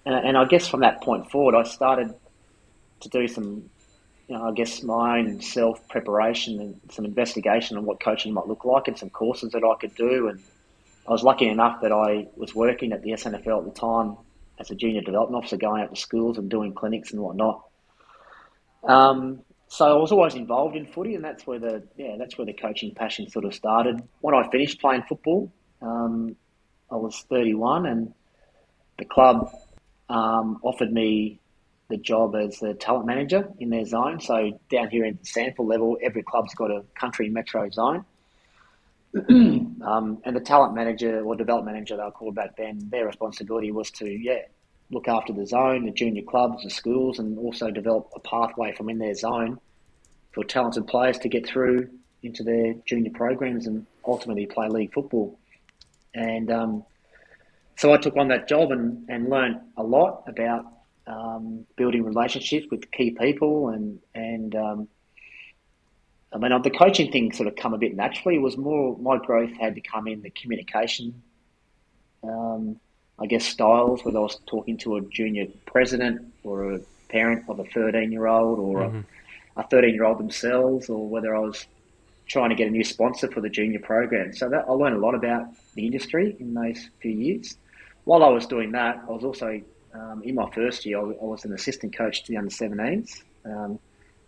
[0.05, 2.15] and, and I guess from that point forward, I started
[3.01, 3.71] to do some,
[4.29, 8.47] you know, I guess my own self preparation and some investigation on what coaching might
[8.47, 10.41] look like, and some courses that I could do, and
[11.07, 14.17] I was lucky enough that I was working at the SANFL at the time
[14.59, 17.63] as a junior development officer, going out to schools and doing clinics and whatnot.
[18.85, 22.47] Um, so I was always involved in footy, and that's where the yeah that's where
[22.47, 24.03] the coaching passion sort of started.
[24.21, 26.37] When I finished playing football, um,
[26.91, 28.15] I was 31, and
[28.99, 29.51] the club
[30.09, 31.41] um, offered me
[31.89, 34.21] the job as the talent manager in their zone.
[34.21, 38.05] So down here in the SANFL level, every club's got a country metro zone.
[39.17, 43.71] Um, and the talent manager or development manager they were called back then, their responsibility
[43.71, 44.43] was to yeah
[44.91, 48.89] look after the zone, the junior clubs, the schools, and also develop a pathway from
[48.91, 49.59] in their zone
[50.33, 51.89] for talented players to get through
[52.23, 55.39] into their junior programs and ultimately play league football.
[56.15, 56.85] And um,
[57.77, 60.67] so I took on that job and, and learned a lot about
[61.07, 64.89] um, building relationships with key people and and um,
[66.35, 68.35] I mean, the coaching thing sort of come a bit naturally.
[68.37, 71.23] It was more my growth had to come in the communication,
[72.25, 72.81] um,
[73.21, 74.05] I guess, styles.
[74.05, 78.81] Whether I was talking to a junior president or a parent of a thirteen-year-old or
[78.81, 79.01] mm-hmm.
[79.57, 81.67] a thirteen-year-old themselves, or whether I was
[82.27, 84.35] trying to get a new sponsor for the junior program.
[84.35, 87.57] So that I learned a lot about the industry in those few years.
[88.05, 89.61] While I was doing that, I was also
[89.95, 90.99] um, in my first year.
[90.99, 93.23] I, was an assistant coach to the under 17s.
[93.45, 93.79] Um,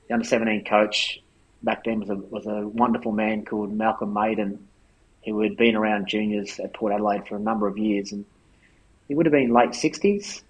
[0.06, 1.20] the under 17 coach
[1.62, 4.68] back then was a was a wonderful man called Malcolm Maiden.
[5.24, 8.24] who had been around juniors at Port Adelaide for a number of years, and
[9.08, 10.42] he would have been late sixties.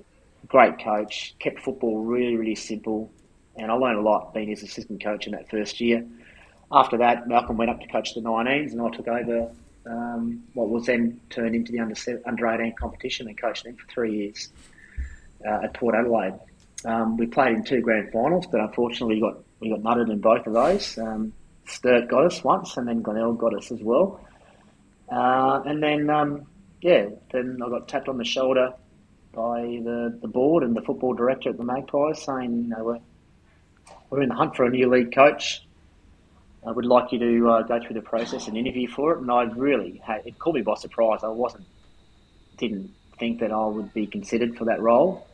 [0.48, 3.10] Great coach, kept football really, really simple,
[3.56, 6.06] and I learned a lot being his assistant coach in that first year.
[6.70, 9.50] After that, Malcolm went up to coach the 19s, and I took over
[9.86, 11.94] um, what was then turned into the under
[12.26, 14.50] under 18 competition and coached them for three years
[15.46, 16.34] uh, at Port Adelaide.
[16.84, 20.46] Um, we played in two grand finals, but unfortunately, got we got nutted in both
[20.46, 20.98] of those.
[20.98, 21.32] Um,
[21.66, 24.20] Sturt got us once, and then Glenelg got us as well.
[25.10, 26.46] Uh, and then, um,
[26.80, 28.72] yeah, then I got tapped on the shoulder
[29.32, 32.98] by the, the board and the football director at the Magpies, saying, you know, we're,
[34.10, 35.62] we're in the hunt for a new league coach.
[36.66, 39.20] I would like you to uh, go through the process and interview for it.
[39.20, 41.20] And I really had, it caught me by surprise.
[41.22, 41.66] I wasn't,
[42.56, 45.26] didn't think that I would be considered for that role,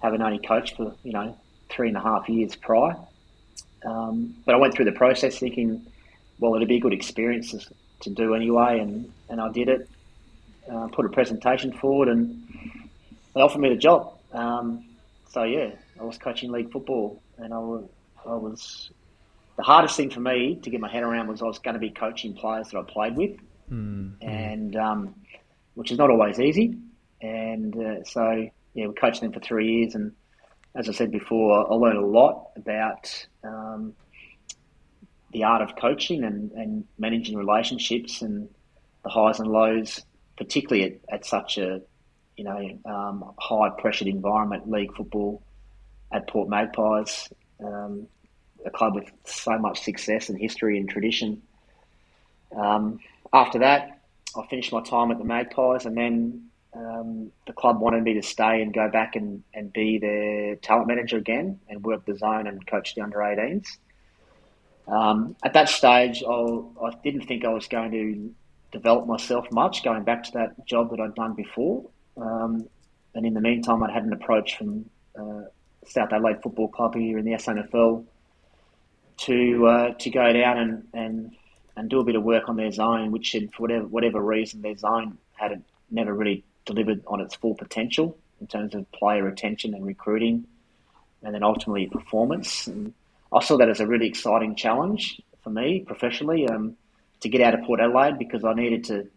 [0.00, 1.36] having only coached for, you know,
[1.68, 2.96] three and a half years prior.
[3.84, 5.86] Um, but I went through the process thinking,
[6.38, 7.60] well, it'd be a good experience to,
[8.00, 9.88] to do anyway, and, and I did it.
[10.70, 12.42] Uh, put a presentation forward, and
[13.34, 14.18] they offered me the job.
[14.32, 14.84] Um,
[15.30, 17.88] so yeah, I was coaching league football, and I was,
[18.26, 18.90] I was
[19.56, 21.80] the hardest thing for me to get my head around was I was going to
[21.80, 23.36] be coaching players that I played with,
[23.70, 24.12] mm.
[24.22, 25.14] and um,
[25.74, 26.78] which is not always easy.
[27.20, 30.12] And uh, so yeah, we coached them for three years, and
[30.74, 33.94] as I said before, I learned a lot about um,
[35.32, 38.48] the art of coaching and, and managing relationships and
[39.02, 40.00] the highs and lows,
[40.36, 41.82] particularly at, at such a
[42.36, 45.42] you know um, high pressured environment, league football
[46.12, 47.28] at Port Magpies,
[47.64, 48.06] um,
[48.64, 51.42] a club with so much success and history and tradition.
[52.56, 53.00] Um,
[53.32, 54.00] after that,
[54.36, 58.22] I finished my time at the Magpies, and then um, the club wanted me to
[58.22, 62.46] stay and go back and, and be their talent manager again and work the zone
[62.46, 63.66] and coach the under 18s.
[64.86, 68.34] Um, at that stage, I'll, I did not think I was going to
[68.72, 71.88] develop myself much, going back to that job that I'd done before.
[72.16, 72.68] Um,
[73.14, 75.42] and in the meantime, I'd had an approach from uh,
[75.86, 78.04] South Adelaide Football Club here in the SANFL
[79.18, 81.36] to uh, to go down and, and
[81.76, 84.76] and do a bit of work on their zone, which for whatever whatever reason their
[84.76, 89.84] zone hadn't never really delivered on its full potential in terms of player retention and
[89.84, 90.46] recruiting,
[91.22, 92.66] and then ultimately performance.
[92.66, 92.94] And
[93.32, 96.76] I saw that as a really exciting challenge for me professionally um,
[97.20, 99.08] to get out of Port Adelaide because I needed to.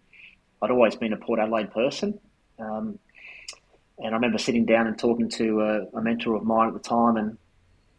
[0.61, 2.19] I'd always been a Port Adelaide person,
[2.57, 2.97] um,
[3.97, 6.79] and I remember sitting down and talking to a, a, mentor of mine at the
[6.79, 7.37] time, and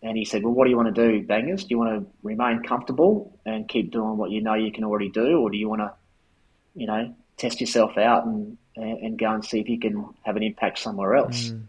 [0.03, 1.65] and he said, "Well, what do you want to do, Bangers?
[1.65, 5.11] Do you want to remain comfortable and keep doing what you know you can already
[5.11, 5.93] do, or do you want to,
[6.75, 10.43] you know, test yourself out and and, go and see if you can have an
[10.43, 11.51] impact somewhere else.
[11.51, 11.63] Mm.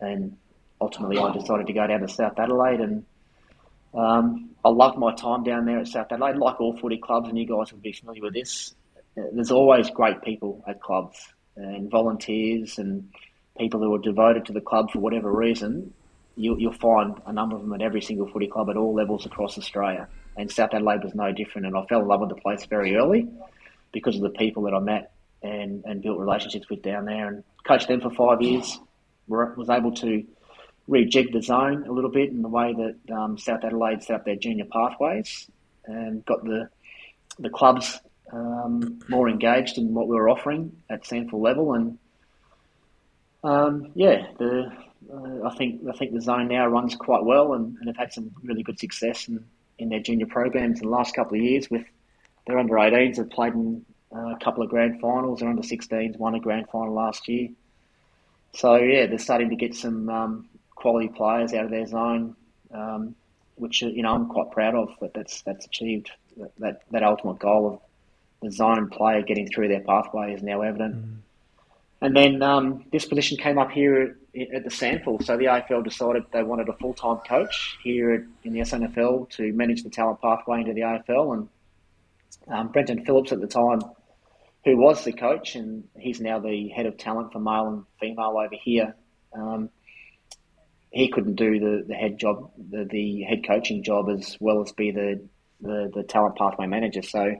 [0.00, 0.36] And
[0.80, 3.04] ultimately, I decided to go down to South Adelaide, and
[3.94, 6.36] um, I loved my time down there at South Adelaide.
[6.36, 8.74] Like all footy clubs, and you guys will be familiar with this.
[9.14, 11.16] There's always great people at clubs
[11.56, 13.08] and volunteers and
[13.56, 15.94] people who are devoted to the club for whatever reason.
[16.36, 19.24] You, you'll find a number of them at every single footy club at all levels
[19.24, 20.08] across Australia.
[20.36, 21.68] And South Adelaide was no different.
[21.68, 23.28] And I fell in love with the place very early
[23.94, 27.44] because of the people that I met and, and built relationships with down there and
[27.66, 28.78] coached them for five years.
[29.26, 30.22] Was able to
[30.86, 34.26] rejig the zone a little bit in the way that um, South Adelaide set up
[34.26, 35.48] their junior pathways
[35.86, 36.68] and got the
[37.38, 38.00] the clubs
[38.32, 41.98] um, more engaged in what we were offering at SANFL level and
[43.44, 44.72] um, yeah, the
[45.12, 48.12] uh, I think I think the zone now runs quite well and, and have had
[48.12, 49.44] some really good success in,
[49.78, 51.84] in their junior programs in the last couple of years with
[52.46, 55.40] their under 18s have played in uh, a couple of grand finals.
[55.40, 57.48] They're under 16s, won a grand final last year.
[58.52, 62.36] So yeah, they're starting to get some um, quality players out of their zone,
[62.72, 63.14] um,
[63.56, 64.90] which you know I'm quite proud of.
[65.00, 66.10] That that's that's achieved.
[66.58, 67.80] That that ultimate goal of
[68.42, 70.96] the zone player getting through their pathway is now evident.
[70.96, 71.16] Mm.
[72.00, 75.24] And then um, this position came up here at, at the SANFL.
[75.24, 79.52] So the AFL decided they wanted a full time coach here in the SANFL to
[79.54, 81.32] manage the talent pathway into the AFL.
[81.32, 81.48] And
[82.48, 83.80] um, Brenton Phillips at the time
[84.64, 88.34] who was the coach, and he's now the head of talent for male and female
[88.38, 88.94] over here.
[89.32, 89.68] Um,
[90.90, 94.72] he couldn't do the, the head job, the, the head coaching job, as well as
[94.72, 95.20] be the,
[95.60, 97.02] the, the talent pathway manager.
[97.02, 97.34] So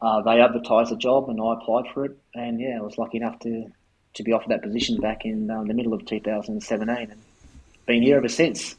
[0.00, 2.16] uh, they advertised the job, and I applied for it.
[2.34, 3.66] And yeah, I was lucky enough to,
[4.14, 7.20] to be offered that position back in um, the middle of 2017, and
[7.84, 8.76] been here ever since.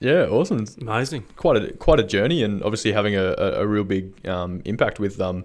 [0.00, 1.24] Yeah, awesome, amazing.
[1.36, 5.00] Quite a quite a journey, and obviously having a, a, a real big um, impact
[5.00, 5.44] with um,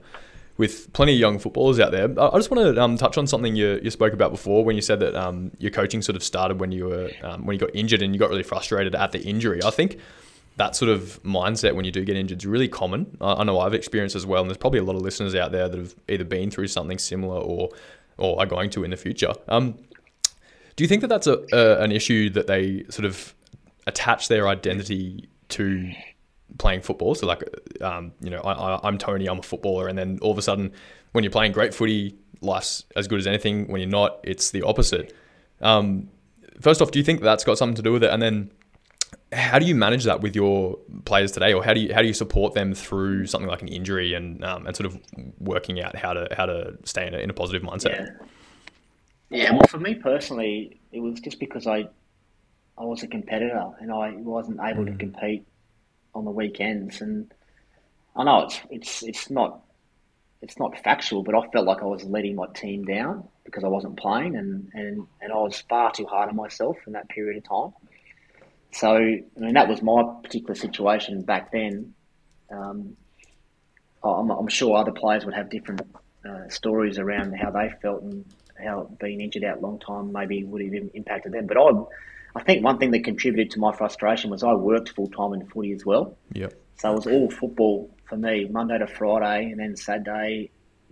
[0.57, 2.05] with plenty of young footballers out there.
[2.05, 4.83] I just want to um, touch on something you, you spoke about before when you
[4.83, 7.75] said that um, your coaching sort of started when you were um, when you got
[7.75, 9.61] injured and you got really frustrated at the injury.
[9.63, 9.97] I think
[10.57, 13.17] that sort of mindset when you do get injured is really common.
[13.19, 15.51] I, I know I've experienced as well, and there's probably a lot of listeners out
[15.51, 17.69] there that have either been through something similar or
[18.17, 19.33] or are going to in the future.
[19.47, 19.79] Um,
[20.75, 23.33] do you think that that's a, a an issue that they sort of
[23.87, 25.91] attach their identity to
[26.57, 27.15] playing football?
[27.15, 27.43] So like,
[27.81, 30.71] um, you know, I, I'm Tony, I'm a footballer, and then all of a sudden,
[31.11, 33.67] when you're playing great footy, life's as good as anything.
[33.67, 35.15] When you're not, it's the opposite.
[35.61, 36.09] Um,
[36.59, 38.11] first off, do you think that's got something to do with it?
[38.11, 38.51] And then
[39.31, 42.07] how do you manage that with your players today, or how do you how do
[42.07, 44.99] you support them through something like an injury and um, and sort of
[45.39, 47.97] working out how to how to stay in a, in a positive mindset?
[47.97, 48.27] Yeah.
[49.29, 51.87] Yeah, well, for me personally, it was just because I
[52.77, 54.91] I was a competitor and I wasn't able mm.
[54.91, 55.45] to compete
[56.15, 57.01] on the weekends.
[57.01, 57.31] And
[58.15, 59.61] I know it's it's it's not
[60.41, 63.67] it's not factual, but I felt like I was letting my team down because I
[63.67, 67.37] wasn't playing, and and, and I was far too hard on myself in that period
[67.37, 67.89] of time.
[68.73, 71.93] So, I mean, that was my particular situation back then.
[72.49, 72.97] Um,
[74.03, 75.81] I'm, I'm, sure other players would have different
[76.27, 78.25] uh, stories around how they felt and
[78.61, 81.45] how being injured out a long time maybe would have impacted them.
[81.45, 81.69] But I,
[82.35, 85.45] I think one thing that contributed to my frustration was I worked full time in
[85.47, 86.17] footy as well.
[86.33, 86.53] Yep.
[86.77, 90.49] So it was all football for me, Monday to Friday, and then Saturday.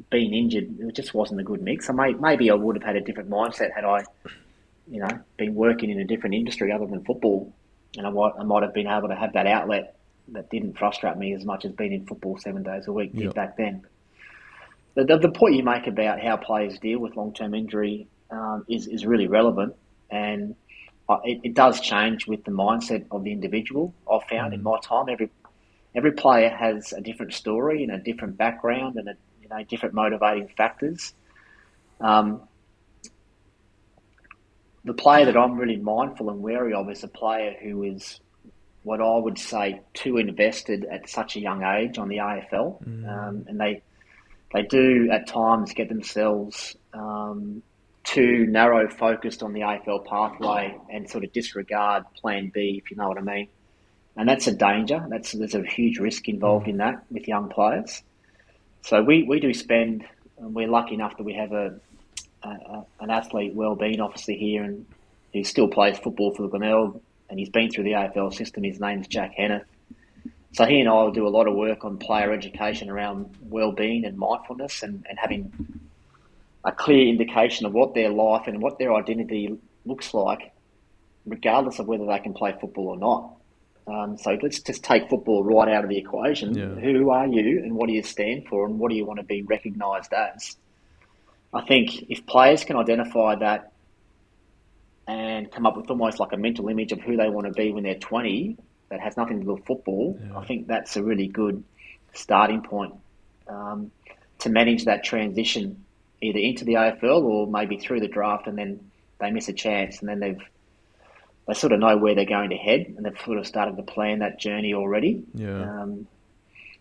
[0.10, 1.86] Being injured, it just wasn't a good mix.
[1.86, 4.04] So may, maybe I would have had a different mindset had I,
[4.88, 7.54] you know, been working in a different industry other than football
[7.98, 9.96] and I might, I might have been able to have that outlet
[10.30, 13.26] that didn't frustrate me as much as being in football seven days a week did
[13.26, 13.34] yep.
[13.34, 13.86] back then.
[14.96, 18.66] The, the, the, point you make about how players deal with long term injury um,
[18.70, 19.76] is, is really relevant,
[20.10, 20.56] and
[21.24, 23.94] it, it, does change with the mindset of the individual.
[24.12, 24.56] I've found mm.
[24.56, 25.30] in my time, every
[25.94, 29.94] every player has a different story and a different background and a, you know different
[29.94, 31.14] motivating factors.
[32.00, 32.42] Um,
[34.84, 38.20] the player that I'm really mindful and wary of is a player who is
[38.84, 43.08] what I would say too invested at such a young age on the AFL, mm.
[43.08, 43.84] um, and they
[44.54, 47.64] they do at times get themselves um,
[48.04, 52.98] too narrow focused on the AFL pathway and sort of disregard Plan B, if you
[52.98, 53.48] know what I mean.
[54.18, 55.06] And that's a danger.
[55.08, 58.04] That's there's a huge risk involved in that with young players.
[58.82, 60.06] So we, we do spend.
[60.38, 61.80] and We're lucky enough that we have a
[62.44, 64.86] uh, an athlete well-being officer here, and
[65.32, 68.64] he still plays football for the Glenelg, and he's been through the AFL system.
[68.64, 69.68] His name's Jack Henneth.
[70.54, 74.06] So he and I will do a lot of work on player education around well-being
[74.06, 75.54] and mindfulness, and, and having
[76.64, 80.54] a clear indication of what their life and what their identity looks like,
[81.26, 83.34] regardless of whether they can play football or not.
[83.88, 86.56] Um, so let's just take football right out of the equation.
[86.56, 86.68] Yeah.
[86.68, 89.26] Who are you, and what do you stand for, and what do you want to
[89.26, 90.56] be recognised as?
[91.54, 93.74] I think if players can identify that
[95.08, 97.72] and come up with almost like a mental image of who they want to be
[97.74, 98.56] when they're 20
[98.90, 100.38] that has nothing to do with football, yeah.
[100.38, 101.64] I think that's a really good
[102.14, 102.94] starting point
[103.48, 103.92] um,
[104.40, 105.84] to manage that transition
[106.22, 110.00] either into the AFL or maybe through the draft and then they miss a chance
[110.00, 110.42] and then they've
[111.48, 113.84] they sort of know where they're going to head and they've sort of started to
[113.84, 115.24] plan that journey already.
[115.34, 115.82] Yeah.
[115.82, 116.08] Um,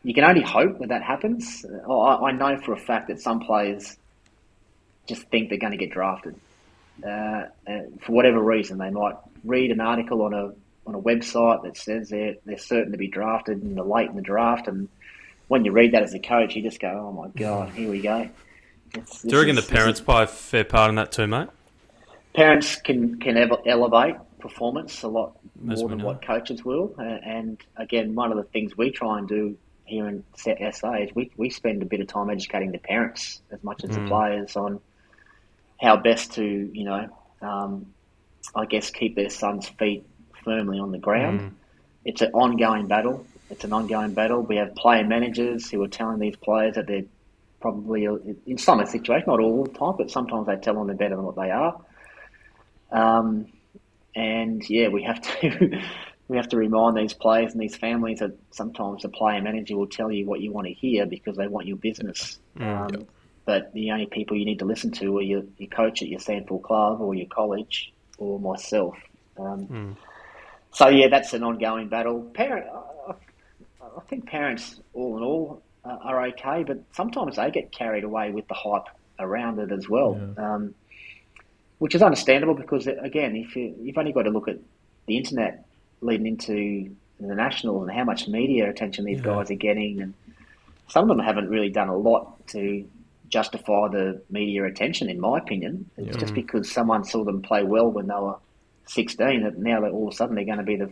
[0.03, 1.65] you can only hope that that happens.
[1.87, 3.97] Oh, I, I know for a fact that some players
[5.07, 6.37] just think they're going to get drafted.
[7.05, 7.45] Uh,
[8.03, 10.53] for whatever reason, they might read an article on a
[10.87, 14.17] on a website that says they're they're certain to be drafted in the late in
[14.17, 14.89] the draft, and
[15.49, 18.01] when you read that as a coach, you just go, "Oh my god, here we
[18.03, 18.29] go."
[18.95, 21.49] It's, Do you reckon is, the parents play a fair part in that too, mate?
[22.35, 26.07] Parents can can elevate performance a lot more than know.
[26.07, 29.57] what coaches will, and again, one of the things we try and do
[29.91, 30.25] here in
[30.73, 33.91] SA is we, we spend a bit of time educating the parents as much as
[33.91, 33.95] mm.
[33.95, 34.81] the players on
[35.81, 37.09] how best to, you know,
[37.43, 37.87] um,
[38.55, 40.07] I guess keep their son's feet
[40.45, 41.41] firmly on the ground.
[41.41, 41.53] Mm.
[42.05, 43.27] It's an ongoing battle.
[43.51, 44.43] It's an ongoing battle.
[44.43, 47.05] We have player managers who are telling these players that they're
[47.61, 48.07] probably
[48.47, 51.25] in some situations, not all the time, but sometimes they tell them they're better than
[51.25, 51.81] what they are.
[52.91, 53.47] Um,
[54.15, 55.83] and yeah, we have to
[56.29, 59.87] we have to remind these players and these families that sometimes the player manager will
[59.87, 62.39] tell you what you want to hear because they want your business.
[62.57, 63.09] Mm, um, yep.
[63.47, 66.21] But the only people you need to listen to are your, your coach at your
[66.21, 68.97] SANFL club or your college or myself.
[69.39, 69.97] Um, mm.
[70.73, 72.23] So yeah, that's an ongoing battle.
[72.35, 72.67] Parent,
[73.81, 78.31] I think parents, all in all, uh, are okay, but sometimes they get carried away
[78.31, 78.87] with the hype
[79.19, 80.55] around it as well, yeah.
[80.55, 80.75] um,
[81.79, 84.59] which is understandable because again, if you, you've only got to look at
[85.07, 85.67] the internet
[86.01, 89.25] leading into the national and how much media attention these yeah.
[89.25, 90.15] guys are getting, and
[90.89, 92.87] some of them haven't really done a lot to
[93.29, 95.89] justify the media attention, in my opinion.
[95.97, 96.21] It's yeah.
[96.21, 98.37] just because someone saw them play well when they were
[98.87, 100.91] 16 that now all of a sudden they're going to be the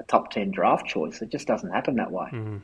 [0.00, 1.22] a top ten draft choice.
[1.22, 2.28] It just doesn't happen that way.
[2.32, 2.60] Mm.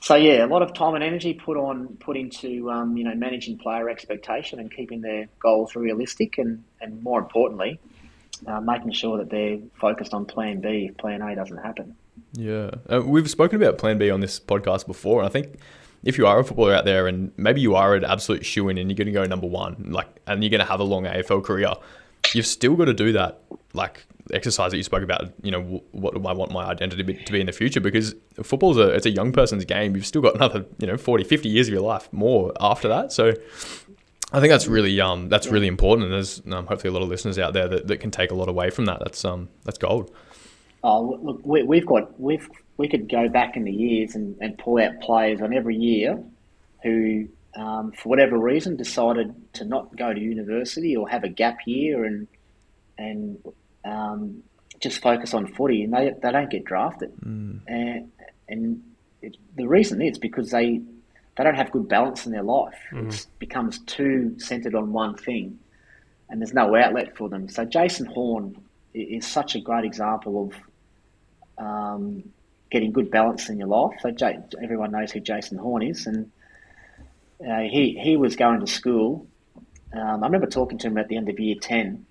[0.00, 3.14] So yeah, a lot of time and energy put on put into um, you know
[3.14, 7.80] managing player expectation and keeping their goals realistic, and and more importantly,
[8.46, 11.96] uh, making sure that they're focused on Plan B if Plan A doesn't happen.
[12.32, 15.58] Yeah, uh, we've spoken about Plan B on this podcast before, and I think
[16.04, 18.78] if you are a footballer out there and maybe you are an absolute shoe in
[18.78, 21.04] and you're going to go number one, like, and you're going to have a long
[21.04, 21.72] AFL career,
[22.32, 23.40] you've still got to do that,
[23.72, 25.32] like exercise that you spoke about.
[25.42, 27.80] You know, what do I want my identity to be in the future?
[27.80, 29.96] Because football's a it's a young person's game.
[29.96, 33.12] You've still got another you know 40, 50 years of your life more after that.
[33.12, 33.34] So.
[34.32, 37.08] I think that's really um that's really important, and there's um, hopefully a lot of
[37.08, 38.98] listeners out there that, that can take a lot away from that.
[38.98, 40.10] That's um that's gold.
[40.82, 44.58] Oh look, we, have got we've we could go back in the years and, and
[44.58, 46.22] pull out players on every year
[46.82, 51.58] who, um, for whatever reason, decided to not go to university or have a gap
[51.66, 52.26] year and
[52.98, 53.38] and
[53.84, 54.42] um,
[54.80, 57.12] just focus on footy, and they they don't get drafted.
[57.20, 57.60] Mm.
[57.66, 58.12] And
[58.48, 58.82] and
[59.22, 60.80] it, the reason is because they
[61.36, 62.78] they don't have good balance in their life.
[62.92, 63.12] Mm.
[63.12, 65.58] It becomes too centered on one thing,
[66.28, 67.48] and there's no outlet for them.
[67.48, 68.56] So Jason Horne
[68.92, 70.50] is such a great example
[71.58, 72.24] of um,
[72.70, 73.98] getting good balance in your life.
[74.00, 74.12] So
[74.62, 76.30] everyone knows who Jason Horne is, and
[77.40, 79.26] uh, he he was going to school.
[79.92, 82.06] Um, I remember talking to him at the end of year ten.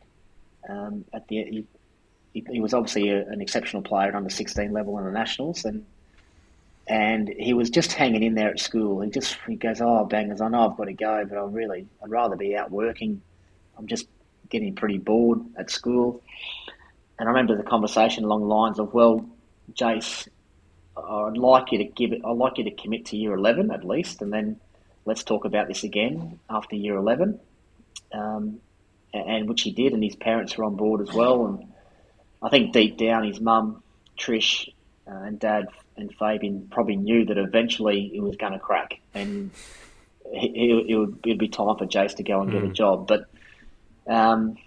[0.67, 1.65] Um, at the
[2.33, 5.65] he, he, was obviously a, an exceptional player at under sixteen level in the nationals,
[5.65, 5.85] and
[6.87, 9.01] and he was just hanging in there at school.
[9.01, 10.41] He just he goes, "Oh, bangers!
[10.41, 13.21] I know I've got to go, but I really I'd rather be out working.
[13.77, 14.07] I'm just
[14.49, 16.21] getting pretty bored at school."
[17.19, 19.25] And I remember the conversation along the lines of, "Well,
[19.73, 20.27] Jace,
[20.97, 22.21] I'd like you to give it.
[22.25, 24.59] I'd like you to commit to year eleven at least, and then
[25.05, 27.39] let's talk about this again after year eleven.
[28.11, 28.59] Um,
[29.13, 31.45] and which he did, and his parents were on board as well.
[31.45, 31.71] And
[32.41, 33.83] I think deep down, his mum,
[34.17, 34.69] Trish,
[35.07, 39.51] uh, and dad and Fabian probably knew that eventually it was going to crack, and
[40.25, 42.53] it, it would it'd be time for Jace to go and mm.
[42.53, 42.73] get a mm.
[42.73, 43.07] job.
[43.07, 43.29] But
[44.07, 44.57] um,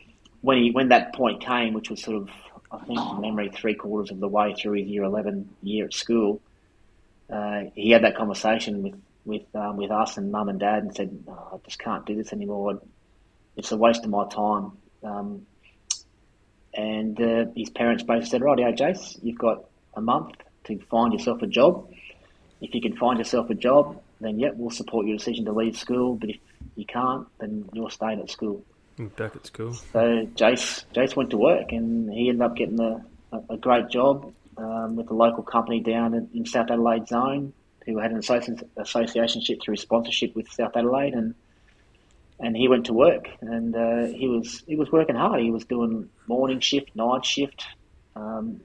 [0.42, 2.30] when he when that point came, which was sort of
[2.70, 5.94] I think from memory, three quarters of the way through his year 11 year at
[5.94, 6.40] school,
[7.30, 8.94] uh, he had that conversation with
[9.26, 12.14] with um, with us and mum and dad and said, oh, I just can't do
[12.14, 12.80] this anymore.
[13.56, 14.72] It's a waste of my time.
[15.02, 15.46] Um,
[16.72, 19.64] and uh, his parents both said, right, yeah, Jace, you've got
[19.94, 21.90] a month to find yourself a job.
[22.60, 25.76] If you can find yourself a job, then yep, we'll support your decision to leave
[25.76, 26.14] school.
[26.16, 26.36] But if
[26.74, 28.64] you can't, then you're staying at school.
[29.16, 29.74] Back at school.
[29.74, 33.04] So Jace, Jace went to work and he ended up getting a,
[33.50, 37.52] a, great job um, with a local company down in, in, South Adelaide zone
[37.86, 41.34] who had an association through sponsorship with South Adelaide and
[42.38, 45.40] and he went to work and uh, he was he was working hard.
[45.40, 47.64] He was doing morning shift, night shift
[48.14, 48.60] um,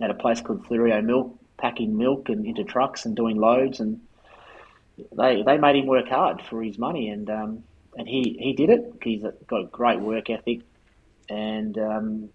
[0.00, 4.00] at a place called Fleurieu Milk, packing milk and into trucks and doing loads and
[5.12, 7.64] they they made him work hard for his money and um,
[7.96, 8.92] and he, he did it.
[9.02, 10.60] He's got a great work ethic,
[11.28, 12.28] and um,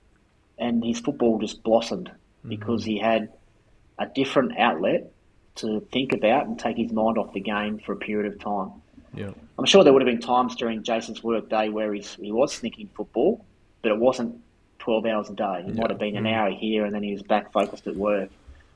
[0.58, 2.50] and his football just blossomed mm-hmm.
[2.50, 3.30] because he had
[4.00, 5.12] a different outlet
[5.56, 8.72] to think about and take his mind off the game for a period of time.
[9.14, 9.32] Yeah.
[9.58, 12.58] I'm sure there would have been times during Jason's work day where he's, he was
[12.58, 13.46] thinking football,
[13.82, 14.42] but it wasn't
[14.80, 15.64] 12 hours a day.
[15.68, 15.82] It yeah.
[15.82, 16.34] might have been an mm-hmm.
[16.34, 18.30] hour here and then he was back focused at work.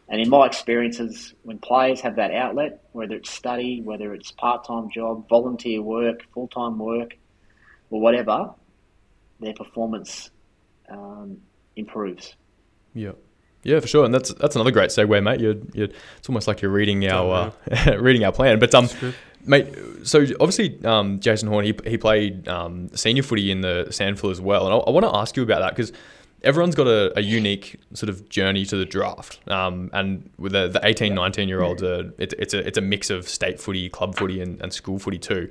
[0.08, 4.66] And in my experiences, when players have that outlet, whether it's study, whether it's part
[4.66, 7.18] time job, volunteer work, full time work,
[7.90, 8.54] or whatever,
[9.40, 10.30] their performance
[10.90, 11.38] um,
[11.76, 12.36] improves.
[12.94, 13.14] Yeah.
[13.66, 15.40] Yeah, for sure, and that's that's another great segue, mate.
[15.40, 17.52] You're, you're it's almost like you're reading our
[17.88, 18.60] uh, reading our plan.
[18.60, 18.88] But um,
[19.44, 24.30] mate, so obviously um, Jason Horne he he played um, senior footy in the SANFL
[24.32, 25.92] as well, and I, I want to ask you about that because
[26.44, 29.40] everyone's got a, a, unique sort of journey to the draft.
[29.50, 32.82] Um, and with the, the 18, 19 year olds, uh, it, it's, a, it's a
[32.82, 35.50] mix of state footy, club footy, and, and school footy too.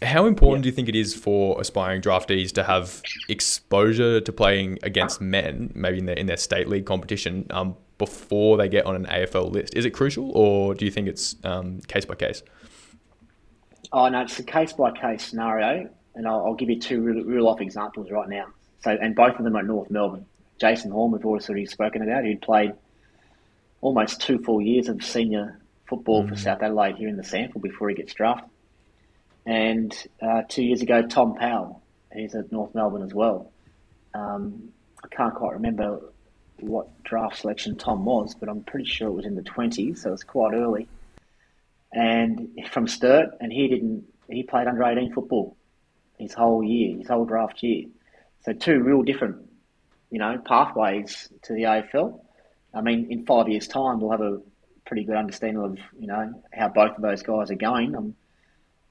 [0.00, 0.62] How important yeah.
[0.62, 5.72] do you think it is for aspiring draftees to have exposure to playing against men,
[5.74, 9.50] maybe in their, in their state league competition, um, before they get on an AFL
[9.50, 9.74] list?
[9.74, 12.44] Is it crucial, or do you think it's um, case by case?
[13.92, 15.90] Oh, no, it's a case by case scenario.
[16.14, 18.46] And I'll, I'll give you two real, real life examples right now.
[18.84, 20.26] So, and both of them at North Melbourne.
[20.60, 22.72] Jason Horne, we've already spoken about, who'd played
[23.80, 26.28] almost two full years of senior football mm.
[26.28, 28.50] for South Adelaide here in the SANFL before he gets drafted.
[29.48, 31.82] And uh, two years ago, Tom Powell,
[32.12, 33.50] he's at North Melbourne as well.
[34.12, 34.68] Um,
[35.02, 36.00] I can't quite remember
[36.60, 40.12] what draft selection Tom was, but I'm pretty sure it was in the 20s, so
[40.12, 40.86] it's quite early.
[41.94, 45.56] And from Sturt, and he didn't, he played under 18 football
[46.18, 47.86] his whole year, his whole draft year.
[48.44, 49.48] So two real different,
[50.10, 52.20] you know, pathways to the AFL.
[52.74, 54.42] I mean, in five years' time, we'll have a
[54.84, 57.94] pretty good understanding of you know how both of those guys are going.
[57.94, 58.14] I'm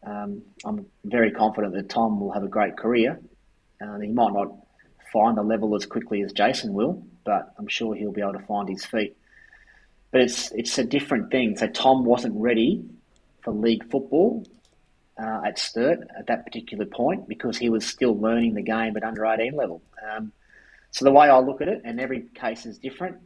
[0.03, 3.19] um, I'm very confident that Tom will have a great career.
[3.81, 4.51] Uh, he might not
[5.11, 8.45] find the level as quickly as Jason will, but I'm sure he'll be able to
[8.45, 9.15] find his feet.
[10.11, 11.57] But it's it's a different thing.
[11.57, 12.85] So Tom wasn't ready
[13.43, 14.45] for league football
[15.21, 19.03] uh, at Sturt at that particular point because he was still learning the game at
[19.03, 19.81] under 18 level.
[20.09, 20.31] Um,
[20.91, 23.17] so the way I look at it, and every case is different.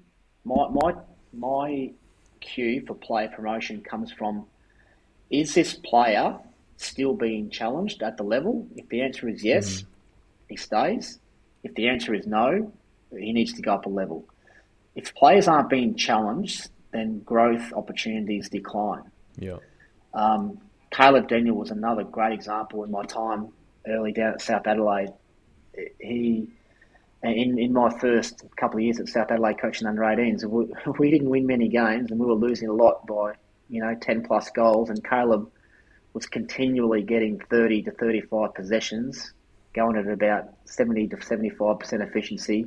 [0.44, 0.94] My my
[1.34, 1.92] my
[2.40, 4.46] cue for player promotion comes from:
[5.30, 6.40] is this player
[6.86, 8.68] still being challenged at the level?
[8.76, 9.86] If the answer is yes, mm.
[10.50, 11.20] he stays.
[11.64, 12.72] If the answer is no,
[13.12, 14.26] he needs to go up a level.
[14.96, 19.04] If players aren't being challenged, then growth opportunities decline.
[19.38, 19.58] Yeah.
[20.14, 20.60] Um,
[20.92, 23.50] Caleb Daniel was another great example in my time
[23.88, 25.14] early down at South Adelaide.
[26.00, 26.50] He,
[27.24, 30.66] in, in my first couple of years at South Adelaide coaching under 18s, we,
[31.00, 33.34] we didn't win many games and we were losing a lot by,
[33.70, 34.90] you know, 10 plus goals.
[34.90, 35.50] And Caleb
[36.14, 39.34] was continually getting 30 to 35 possessions,
[39.74, 42.66] going at about 70 to 75% efficiency,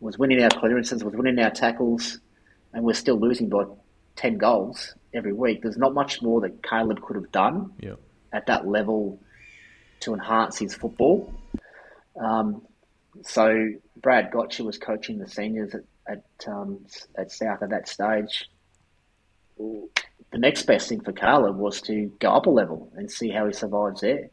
[0.00, 2.20] was winning our clearances, was winning our tackles,
[2.72, 3.64] and we're still losing by
[4.16, 5.62] 10 goals every week.
[5.62, 7.94] There's not much more that Caleb could have done yeah.
[8.32, 9.20] at that level
[10.00, 11.34] to enhance his football.
[12.18, 12.62] Um,
[13.22, 16.84] so Brad Gotcher was coaching the seniors at at, um,
[17.16, 18.50] at South at that stage.
[20.32, 23.46] The next best thing for Caleb was to go up a level and see how
[23.46, 24.30] he survives there.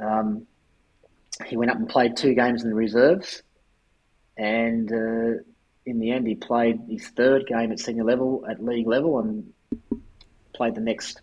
[0.00, 0.46] Um,
[1.46, 3.42] he went up and played two games in the reserves,
[4.36, 5.42] and uh,
[5.86, 9.52] in the end, he played his third game at senior level at league level and
[10.52, 11.20] played the next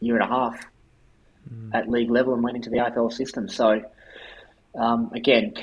[0.00, 0.66] year and a half
[1.52, 1.74] mm.
[1.74, 3.48] at league level and went into the AFL system.
[3.48, 3.82] So,
[4.74, 5.54] um, again,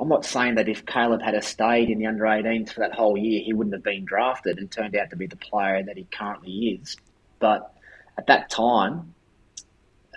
[0.00, 3.16] I'm not saying that if Caleb had stayed in the under 18s for that whole
[3.16, 6.04] year, he wouldn't have been drafted and turned out to be the player that he
[6.04, 6.96] currently is.
[7.38, 7.72] But
[8.16, 9.14] at that time,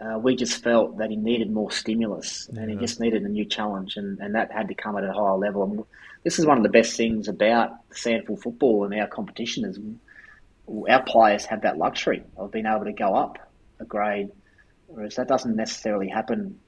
[0.01, 3.45] uh, we just felt that he needed more stimulus and he just needed a new
[3.45, 5.63] challenge, and, and that had to come at a higher level.
[5.63, 5.83] And
[6.23, 9.79] this is one of the best things about SANFL football and our competition is
[10.89, 13.37] our players have that luxury of being able to go up
[13.79, 14.29] a grade,
[14.87, 16.59] whereas that doesn't necessarily happen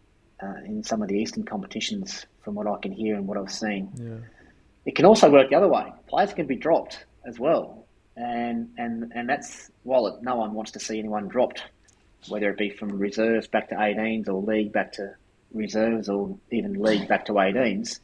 [0.44, 3.52] uh, in some of the Eastern competitions, from what I can hear and what I've
[3.52, 3.90] seen.
[3.96, 4.28] Yeah.
[4.86, 5.92] It can also work the other way.
[6.08, 7.86] Players can be dropped as well,
[8.18, 11.64] and and and that's while it, no one wants to see anyone dropped,
[12.28, 15.16] whether it be from reserves back to 18s or league back to
[15.54, 18.00] reserves or even league back to 18s.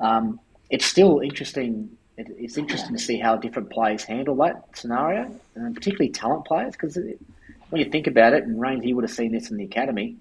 [0.00, 0.38] Um,
[0.70, 1.90] it's still interesting.
[2.16, 6.72] it's interesting to see how different players handle that scenario, and particularly talent players.
[6.72, 6.96] Because
[7.70, 10.16] when you think about it, and Rains, you would have seen this in the academy.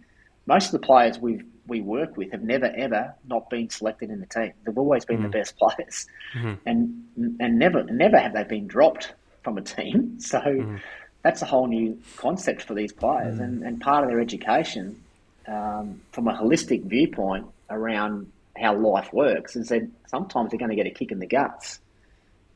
[0.48, 4.20] Most of the players we we work with have never ever not been selected in
[4.20, 4.54] the team.
[4.66, 5.26] They've always been mm-hmm.
[5.26, 6.54] the best players, mm-hmm.
[6.66, 10.18] and and never never have they been dropped from a team.
[10.20, 10.78] So mm-hmm.
[11.22, 13.44] that's a whole new concept for these players, mm-hmm.
[13.44, 15.04] and, and part of their education
[15.48, 20.76] um, from a holistic viewpoint around how life works is that sometimes they're going to
[20.76, 21.80] get a kick in the guts.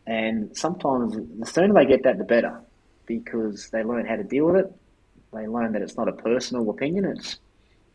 [0.08, 2.60] And sometimes the sooner they get that, the better
[3.06, 4.74] because they learn how to deal with it.
[5.34, 7.40] They learn that it's not a personal opinion, it's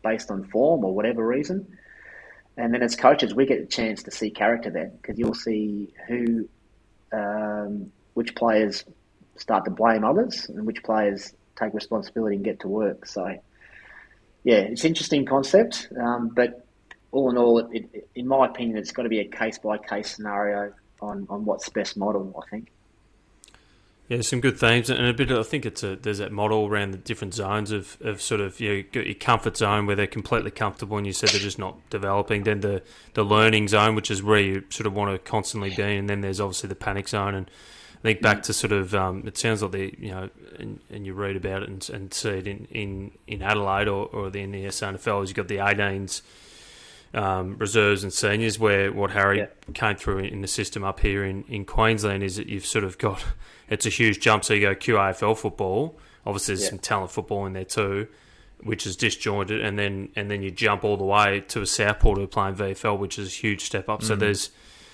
[0.09, 1.57] based on form or whatever reason.
[2.57, 5.93] And then as coaches, we get a chance to see character then because you'll see
[6.07, 6.49] who,
[7.11, 8.85] um, which players
[9.35, 13.05] start to blame others and which players take responsibility and get to work.
[13.05, 13.23] So,
[14.43, 16.65] yeah, it's interesting concept, um, but
[17.11, 19.77] all in all, it, it, in my opinion, it's got to be a case by
[19.77, 22.33] case scenario on, on what's best model.
[22.43, 22.71] I think.
[24.09, 25.31] Yeah, some good themes, and a bit.
[25.31, 28.39] Of, I think it's a there's that model around the different zones of, of sort
[28.39, 31.59] of you know, your comfort zone where they're completely comfortable, and you said they're just
[31.59, 32.43] not developing.
[32.43, 32.83] Then the
[33.15, 36.21] the learning zone, which is where you sort of want to constantly be, and then
[36.21, 37.35] there's obviously the panic zone.
[37.35, 37.51] And
[37.97, 41.05] I think back to sort of um, it sounds like the you know, and, and
[41.05, 44.45] you read about it and, and see it in, in, in Adelaide or, or the
[44.45, 46.21] SANFL is you've got the 18s
[47.13, 49.47] um, reserves and seniors, where what Harry yeah.
[49.73, 52.97] came through in the system up here in, in Queensland is that you've sort of
[52.97, 53.25] got
[53.69, 54.43] it's a huge jump.
[54.43, 56.69] So you go QAFL football, obviously there's yeah.
[56.69, 58.07] some talent football in there too,
[58.63, 62.17] which is disjointed, and then and then you jump all the way to a Southport
[62.17, 64.01] who are playing VFL, which is a huge step up.
[64.01, 64.03] Mm.
[64.03, 64.51] So there's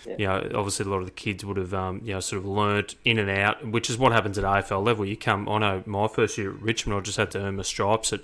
[0.08, 0.16] yeah.
[0.18, 2.46] you know, obviously a lot of the kids would have, um, you know, sort of
[2.46, 5.06] learnt in and out, which is what happens at AFL level.
[5.06, 7.64] You come, I know my first year at Richmond, I just had to earn my
[7.64, 8.22] stripes at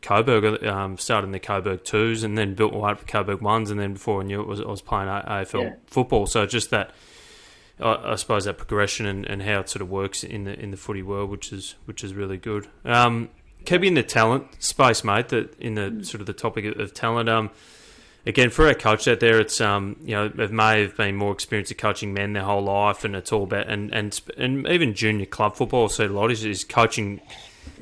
[0.00, 3.40] Coburg, um, started in the Coburg twos and then built my way up to Coburg
[3.40, 5.74] ones, and then before I knew it, was I was playing AFL yeah.
[5.86, 6.26] football.
[6.26, 6.92] So just that,
[7.82, 10.70] I, I, suppose that progression and, and how it sort of works in the in
[10.70, 12.68] the footy world, which is which is really good.
[12.84, 13.28] Um,
[13.64, 17.50] keeping the talent space, mate, that in the sort of the topic of, talent, um,
[18.26, 21.32] again, for our coach out there, it's um, you know, they may have been more
[21.32, 24.94] experienced at coaching men their whole life, and it's all about and and and even
[24.94, 25.88] junior club football.
[25.88, 27.20] So a lot is, is coaching.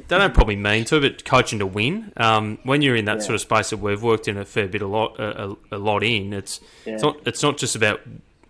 [0.09, 2.13] They don't probably mean to, but coaching to win.
[2.17, 3.23] Um, when you're in that Yeah.
[3.25, 5.79] sort of space that we've worked in a fair bit, a lot, a, a, a
[5.79, 8.01] lot in, it's it's not it's not just about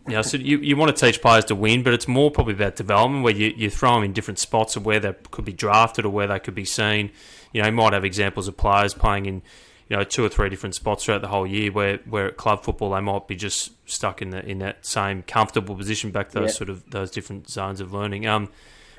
[0.07, 2.55] you know, so you, you want to teach players to win, but it's more probably
[2.55, 5.53] about development where you, you throw them in different spots of where they could be
[5.53, 7.11] drafted or where they could be seen.
[7.53, 9.42] You know, you might have examples of players playing in,
[9.88, 12.64] you know, two or three different spots throughout the whole year where, where at club
[12.64, 16.51] football they might be just stuck in the in that same comfortable position back those
[16.51, 16.55] Yeah.
[16.55, 18.26] sort of those different zones of learning.
[18.26, 18.48] Um,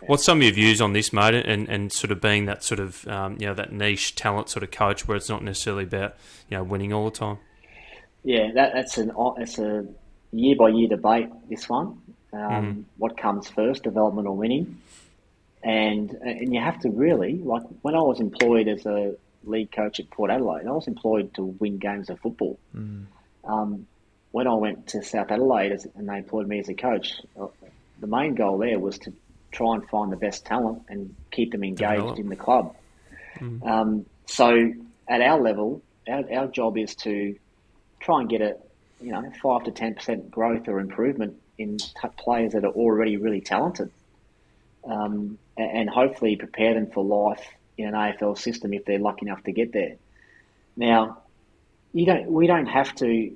[0.08, 2.80] what's some of your views on this, mate, and, and sort of being that sort
[2.80, 6.16] of um, you know, that niche talent sort of coach where it's not necessarily about,
[6.50, 7.38] you know, winning all the time?
[8.24, 9.86] Yeah, that, that's an it's a
[10.32, 11.30] year by year debate.
[11.50, 12.02] This one,
[12.34, 14.82] um, what comes first, development or winning?
[15.64, 20.00] And and you have to really like when I was employed as a lead coach
[20.00, 22.60] at Port Adelaide, I was employed to win games of football.
[23.44, 23.88] Um,
[24.32, 27.48] when I went to South Adelaide as, and they employed me as a coach, uh,
[28.00, 29.14] the main goal there was to
[29.52, 32.20] try and find the best talent and keep them engaged Develop.
[32.20, 32.76] in the club.
[33.64, 34.72] Um, so
[35.10, 37.36] at our level, our, our job is to
[38.00, 38.56] try and get a
[39.02, 43.18] you know five to ten percent growth or improvement in t- players that are already
[43.18, 43.92] really talented,
[44.86, 47.46] um, a- and hopefully prepare them for life
[47.78, 49.96] in an AFL system if they're lucky enough to get there.
[50.76, 51.22] Now,
[51.94, 52.32] you don't.
[52.32, 53.36] We don't have to.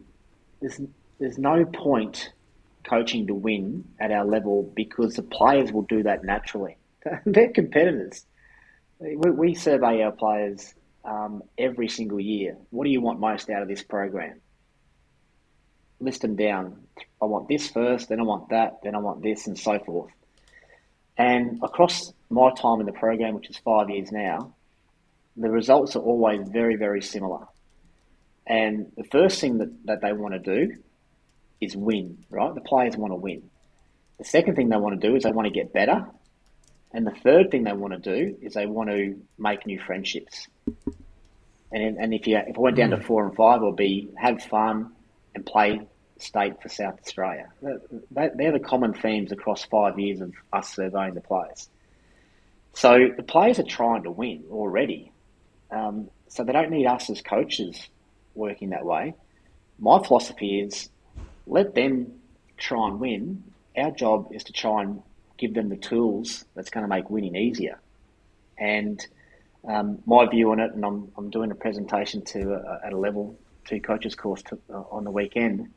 [0.62, 0.80] There's
[1.20, 2.32] there's no point
[2.84, 6.78] coaching to win at our level because the players will do that naturally.
[7.26, 8.26] They're competitors.
[9.00, 12.58] We, we survey our players um, every single year.
[12.70, 14.40] What do you want most out of this program?
[16.06, 16.84] List them down.
[17.20, 20.12] I want this first, then I want that, then I want this, and so forth.
[21.18, 24.54] And across my time in the program, which is five years now,
[25.36, 27.48] the results are always very, very similar.
[28.46, 30.76] And the first thing that, that they want to do
[31.60, 32.54] is win, right?
[32.54, 33.50] The players want to win.
[34.20, 36.06] The second thing they want to do is they want to get better.
[36.94, 40.48] And the third thing they want to do is they want to make new friendships.
[41.72, 43.04] And, and if you if I went down to hmm.
[43.04, 44.94] four and five, it would be have fun
[45.34, 45.82] and play
[46.18, 47.48] state for South Australia.
[48.12, 51.70] They- They're the common themes across five years of us surveying the players.
[52.74, 55.12] So the players are trying to win already.
[55.72, 57.90] Um, so they don't need us as coaches
[58.34, 59.14] working that way.
[59.80, 60.90] My philosophy is
[61.48, 62.20] let them
[62.58, 63.44] try and win.
[63.78, 65.02] Our job is to try and
[65.38, 67.80] give them the tools that's going to make winning easier.
[68.58, 69.06] And
[69.68, 72.98] um, my view on it, and I'm, I'm doing a presentation to uh, at a
[72.98, 75.72] level two coaches course to, uh, on the weekend,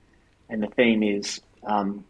[0.49, 2.05] and the theme is um,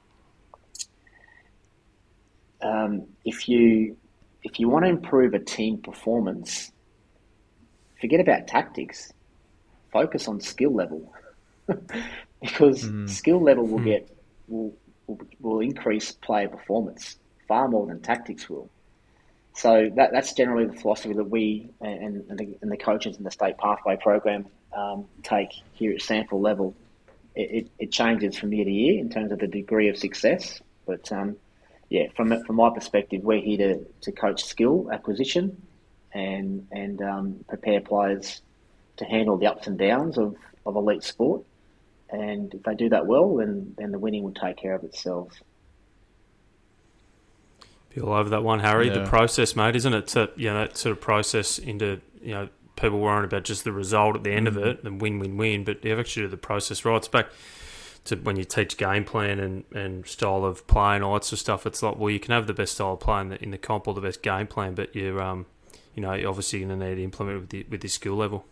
[2.62, 3.96] um, if you
[4.42, 6.72] if you want to improve a team performance,
[8.00, 9.12] forget about tactics.
[9.92, 11.12] Focus on skill level,
[12.42, 14.14] because skill level will get
[14.46, 14.74] will,
[15.06, 17.16] will will increase player performance
[17.48, 18.68] far more than tactics will.
[19.54, 23.24] So that, that's generally the philosophy that we and, and, the, and the coaches in
[23.24, 26.76] the state pathway program um, take here at SANFL level.
[27.38, 30.60] It, it, it changes from year to year in terms of the degree of success,
[30.86, 31.36] but um,
[31.88, 35.62] yeah, from from my perspective, we're here to, to coach skill acquisition
[36.12, 38.42] and and um, prepare players
[38.96, 40.34] to handle the ups and downs of,
[40.66, 41.44] of elite sport.
[42.10, 45.32] And if they do that well, then then the winning will take care of itself.
[47.94, 48.88] Be all over that one, Harry.
[48.88, 50.08] The process, mate, isn't it?
[50.08, 52.48] To, you know, that sort of process into you know
[52.80, 55.64] people worrying about just the result at the end of it, and win, win, win.
[55.64, 56.96] But you have actually do the process right.
[56.96, 57.28] It's back
[58.04, 61.34] to when you teach game plan and, and style of play and all that sort
[61.34, 61.66] of stuff.
[61.66, 63.58] It's like well, you can have the best style of play in the, in the
[63.58, 65.46] comp or the best game plan, but you're um,
[65.98, 68.14] you know, you're obviously going to need to implement it with the, with your skill
[68.14, 68.46] level.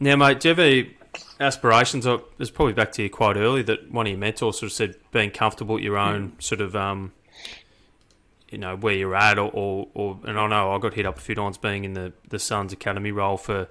[0.00, 0.96] Now, mate, do you have any
[1.38, 2.04] aspirations?
[2.40, 4.96] It's probably back to you quite early that one of your mentors sort of said
[5.12, 7.12] being comfortable at your own sort of um,
[8.52, 11.18] you know where you're at, or, or, or and I know I got hit up
[11.18, 13.68] a few times being in the the Suns academy role for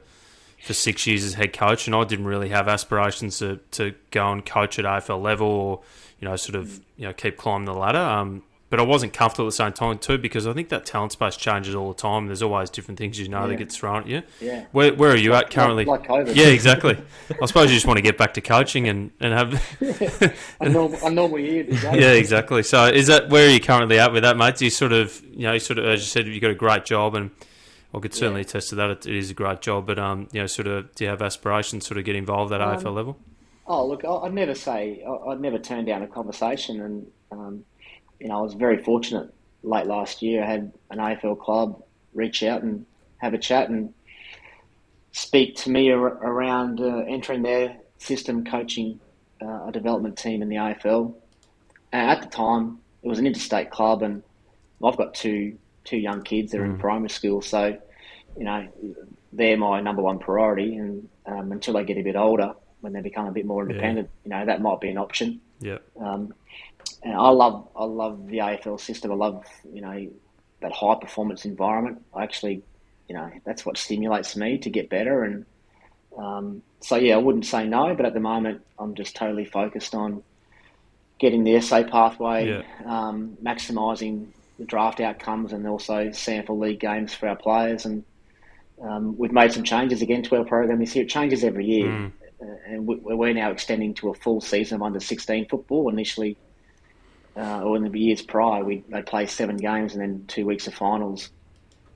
[0.62, 4.32] for six years as head coach, and I didn't really have aspirations to, to go
[4.32, 5.82] and coach at AFL level, or
[6.20, 8.00] you know sort of you know keep climbing the ladder.
[8.00, 11.12] Um, but I wasn't comfortable at the same time too because I think that talent
[11.12, 12.26] space changes all the time.
[12.26, 14.24] There's always different things you know that gets thrown at you.
[14.40, 14.66] Yeah.
[14.72, 15.86] Where where are you at currently?
[15.86, 16.98] Like, like yeah, exactly.
[17.42, 19.54] I suppose you just want to get back to coaching and, and have
[20.60, 21.66] a normal, a normal year.
[21.66, 21.92] to go.
[21.94, 22.64] yeah, exactly.
[22.64, 24.56] So, is that where are you currently at with that, mate?
[24.56, 26.56] Do you sort of, you know, you sort of, as you said, you got a
[26.56, 27.30] great job, and
[27.94, 28.46] I could certainly Yeah.
[28.48, 28.90] attest to that.
[28.90, 31.22] It, it is a great job, but um, you know, sort of, do you have
[31.22, 33.18] aspirations, sort of, get involved at Um, AFL level?
[33.68, 36.82] Oh, look, I- I'd never say, I- I'd never turn down a conversation.
[36.82, 37.66] And, um,
[38.22, 40.44] you know, I was very fortunate late last year.
[40.44, 42.86] I had an AFL club reach out and
[43.18, 43.94] have a chat and
[45.12, 49.00] speak to me ar- around uh, entering their system coaching
[49.42, 51.14] uh, a development team in the AFL.
[51.92, 54.22] And at the time, it was an interstate club, and
[54.84, 56.52] I've got two two young kids.
[56.52, 56.76] They're mm.
[56.76, 57.78] in primary school, so
[58.38, 58.68] you know
[59.34, 60.76] they're my number one priority.
[60.76, 64.10] And um, until they get a bit older, when they become a bit more independent,
[64.10, 64.24] yeah.
[64.24, 65.42] you know that might be an option.
[65.60, 65.80] Yeah.
[66.00, 66.34] Um,
[67.04, 69.12] and I love I love the AFL system.
[69.12, 70.08] I love you know
[70.62, 72.04] that high performance environment.
[72.14, 72.64] I actually,
[73.08, 75.24] you know, that's what stimulates me to get better.
[75.24, 75.46] And
[76.18, 79.96] um, so yeah, I wouldn't say no, but at the moment I'm just totally focused
[79.96, 80.24] on
[81.20, 82.64] getting the SA pathway, yeah.
[82.86, 84.28] um, maximising
[84.58, 87.86] the draft outcomes, and also SANFL league games for our players.
[87.86, 88.04] And
[88.82, 91.06] um, we've made some changes again to our program this year.
[91.06, 92.12] It changes every year, mm.
[92.42, 95.90] uh, and we're now extending to a full season of under 16 football.
[95.90, 96.38] Initially,
[97.36, 100.68] uh, or in the years prior, we they play seven games and then two weeks
[100.68, 101.30] of finals.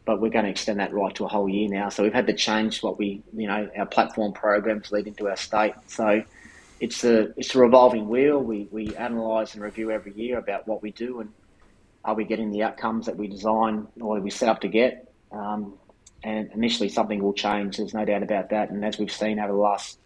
[0.05, 1.89] But we're going to extend that right to a whole year now.
[1.89, 5.35] So we've had to change what we, you know, our platform programs lead into our
[5.35, 5.73] state.
[5.87, 6.23] So
[6.79, 8.39] it's a it's a revolving wheel.
[8.39, 11.31] We we analyse and review every year about what we do and
[12.05, 15.11] are we getting the outcomes that we design or we set up to get.
[15.31, 15.73] Um,
[16.23, 17.77] and initially, something will change.
[17.77, 18.69] There's no doubt about that.
[18.69, 19.97] And as we've seen over the last,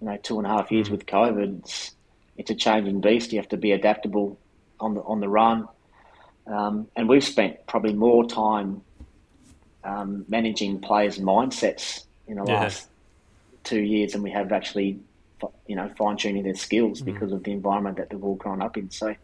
[0.00, 1.94] you know, two and a half years with COVID, it's,
[2.36, 3.32] it's a changing beast.
[3.32, 4.38] You have to be adaptable
[4.84, 5.68] on the on the run.
[6.46, 8.82] Um, and we've spent probably more time
[9.82, 12.60] um, managing players' mindsets in the yeah.
[12.60, 12.88] last
[13.64, 14.98] two years than we have actually,
[15.66, 17.06] you know, fine tuning their skills mm.
[17.06, 18.90] because of the environment that they've all grown up in.
[18.90, 19.14] So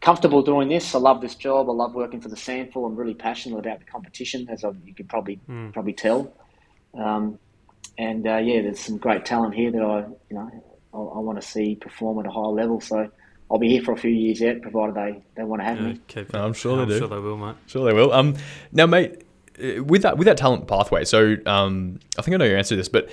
[0.00, 0.94] comfortable doing this.
[0.94, 1.70] I love this job.
[1.70, 2.86] I love working for the SANFL.
[2.86, 5.72] I'm really passionate about the competition, as I, you could probably mm.
[5.72, 6.32] probably tell.
[6.94, 7.38] Um,
[7.98, 10.50] and uh, yeah, there's some great talent here that I, you know,
[10.92, 12.80] I, I want to see perform at a high level.
[12.80, 13.10] So
[13.50, 15.86] I'll be here for a few years yet, provided they, they want to have yeah,
[15.88, 16.26] me.
[16.32, 16.98] No, I'm sure I'm they do.
[16.98, 17.54] Sure they will, mate.
[17.66, 18.12] Sure they will.
[18.12, 18.34] Um,
[18.72, 19.22] now, mate,
[19.62, 21.04] uh, with that with that talent pathway.
[21.04, 23.08] So, um, I think I know your answer to this, but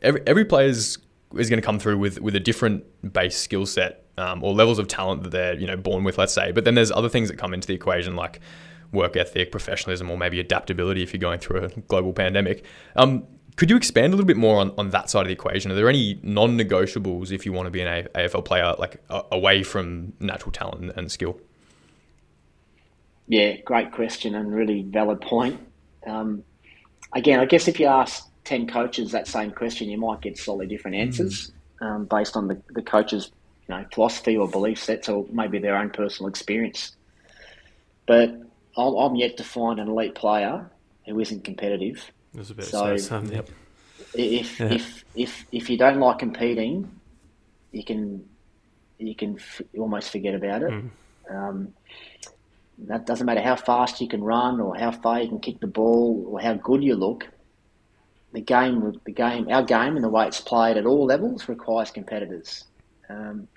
[0.00, 0.98] every every player is
[1.36, 4.78] is going to come through with with a different base skill set um, or levels
[4.78, 6.50] of talent that they're you know born with, let's say.
[6.52, 8.40] But then there's other things that come into the equation like
[8.90, 12.64] work ethic, professionalism, or maybe adaptability if you're going through a global pandemic.
[12.96, 13.26] Um,
[13.58, 15.72] could you expand a little bit more on, on that side of the equation?
[15.72, 19.22] Are there any non negotiables if you want to be an AFL player, like uh,
[19.32, 21.40] away from natural talent and skill?
[23.26, 25.58] Yeah, great question and really valid point.
[26.06, 26.44] Um,
[27.16, 30.68] again, I guess if you ask 10 coaches that same question, you might get slightly
[30.68, 31.02] different hmm.
[31.02, 31.50] answers
[31.80, 31.84] mm.
[31.84, 33.32] um, based on the, the coach's
[33.68, 36.92] you know, philosophy or belief sets or maybe their own personal experience.
[38.06, 38.30] But
[38.76, 40.70] I'm, I'm yet to find an elite player
[41.06, 42.08] who isn't competitive
[42.38, 42.66] was about
[42.98, 43.20] so.
[43.20, 43.50] Yep.
[44.14, 44.72] If, yeah.
[44.72, 46.90] if if if you don't like competing,
[47.72, 48.28] you can
[48.98, 50.70] you can f- almost forget about it.
[50.70, 50.90] Mm.
[51.30, 51.74] Um,
[52.86, 55.66] that doesn't matter how fast you can run or how far you can kick the
[55.66, 57.26] ball or how good you look.
[58.32, 61.90] The game, the game, our game and the way it's played at all levels requires
[61.90, 62.64] competitors.
[63.08, 63.48] Um,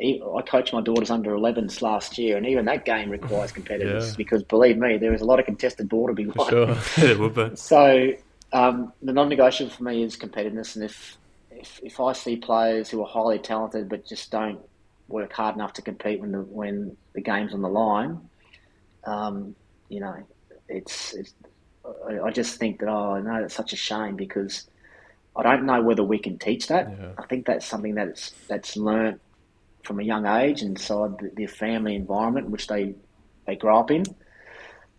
[0.00, 4.14] I coached my daughters under 11s last year, and even that game requires competitors yeah.
[4.16, 6.50] because believe me, there is a lot of contested ball to be won.
[6.50, 6.76] Sure.
[6.96, 7.50] it would be.
[7.56, 8.12] So
[8.52, 11.16] um, the non-negotiable for me is competitiveness, and if,
[11.50, 14.58] if if I see players who are highly talented but just don't
[15.06, 18.20] work hard enough to compete when the when the game's on the line,
[19.04, 19.54] um,
[19.88, 20.16] you know,
[20.68, 21.34] it's, it's
[22.08, 24.68] I, just think that oh no, that's such a shame because
[25.36, 26.90] I don't know whether we can teach that.
[26.90, 27.12] Yeah.
[27.16, 29.20] I think that's something that's that's learnt
[29.84, 32.94] from a young age inside the, their family environment, which they
[33.46, 34.04] they grow up in.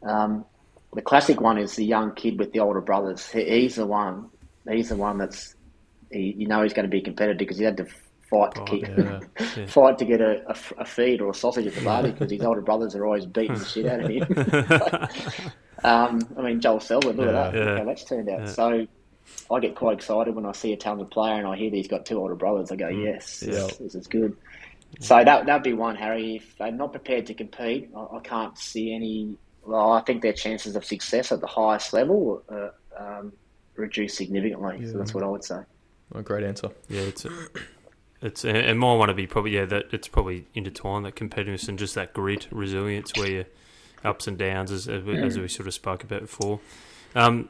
[0.03, 0.45] Um,
[0.93, 3.29] the classic one is the young kid with the older brothers.
[3.29, 4.29] He, he's the one.
[4.69, 5.55] He's the one that's
[6.11, 7.85] he, you know he's going to be competitive because he had to
[8.29, 9.19] fight to oh, keep yeah.
[9.57, 9.65] Yeah.
[9.67, 12.41] fight to get a, a, a, feed or a sausage at the party because his
[12.41, 14.23] older brothers are always beating the shit out of him.
[15.83, 17.65] um, I mean, Joel Selwood, look yeah, at that.
[17.65, 18.49] Look how that's turned out.
[18.49, 18.87] So.
[19.49, 21.87] I get quite excited when I see a talented player and I hear that he's
[21.87, 22.71] got two older brothers.
[22.71, 23.05] I go, mm.
[23.05, 24.37] yes, this, this is good.
[24.99, 26.37] So that that'd be one, Harry.
[26.37, 29.37] If they're not prepared to compete, I, I can't see any.
[29.65, 33.33] Well, I think their chances of success at the highest level uh, um,
[33.75, 34.79] reduce significantly.
[34.81, 34.91] Yeah.
[34.91, 35.59] So that's what I would say.
[36.13, 36.69] A great answer.
[36.87, 37.47] Yeah, it's a,
[38.21, 41.79] it's and more want to be probably yeah that it's probably intertwined that competitiveness and
[41.79, 43.45] just that grit, resilience, where you
[44.03, 46.59] ups and downs as as we, as we sort of spoke about before.
[47.15, 47.49] Um,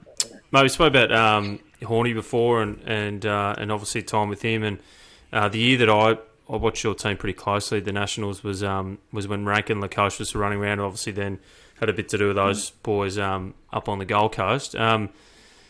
[0.52, 4.64] mate, we spoke about um, Horny before, and and uh, and obviously time with him,
[4.64, 4.80] and
[5.34, 6.18] uh, the year that I
[6.50, 7.80] I watched your team pretty closely.
[7.80, 10.80] The Nationals was um, was when Rankine Lukosius was running around.
[10.80, 11.40] Obviously, then
[11.80, 14.76] had a bit to do with those boys um, up on the Gold Coast.
[14.76, 15.10] Um,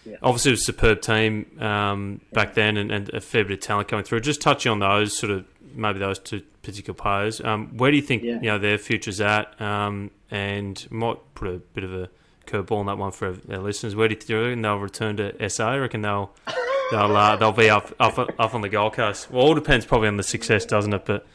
[0.05, 0.17] yeah.
[0.21, 3.59] Obviously, it was a superb team um, back then, and, and, a fair bit of
[3.61, 4.19] talent coming through.
[4.19, 7.41] Just touching on those sort of maybe those two particular players.
[7.41, 8.35] Um, where do you think yeah.
[8.35, 9.59] you know their future's at?
[9.59, 12.09] Um, and might put a bit of a
[12.45, 13.95] curveball on that one for our listeners.
[13.95, 15.69] Where do you think they'll return to SA?
[15.69, 16.31] I reckon they'll
[16.91, 19.31] they'll uh, they'll be up up up on the Gold Coast.
[19.31, 21.05] Well, all depends probably on the success, doesn't it?
[21.05, 21.25] But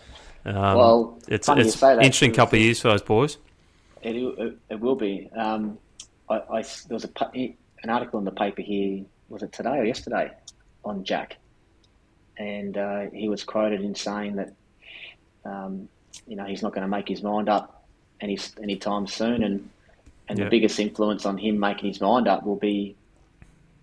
[0.45, 3.37] um, Well, it's it's interesting couple of years for those boys.
[4.03, 5.29] It, it, it will be.
[5.37, 5.79] Um,
[6.29, 9.85] I, I- there was a, an article in the paper here, was it today or
[9.85, 10.31] yesterday,
[10.85, 11.37] on Jack?
[12.39, 14.55] And uh, he was quoted in saying that,
[15.45, 15.89] um,
[16.27, 17.85] you know, he's not going to make his mind up
[18.23, 19.43] any anytime soon.
[19.43, 19.69] And,
[20.29, 20.45] and Yeah.
[20.47, 22.97] the biggest influence on him making his mind up will be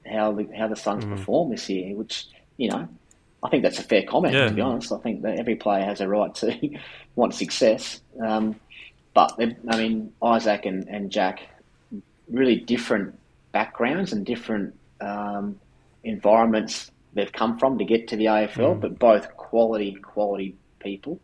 [0.10, 1.10] how the, how the Suns Mm.
[1.18, 2.26] perform this year, which,
[2.58, 2.88] you know,
[3.44, 4.48] I think that's a fair comment, Yeah.
[4.50, 4.92] to be honest.
[4.92, 6.78] I think that every player has a right to
[7.16, 8.02] want success.
[8.22, 8.60] Um,
[9.14, 11.42] but, I mean, Izak and, and Jack,
[12.30, 13.18] really different
[13.52, 15.60] backgrounds and different um,
[16.04, 21.20] environments they've come from to get to the AFL, but both quality, quality people.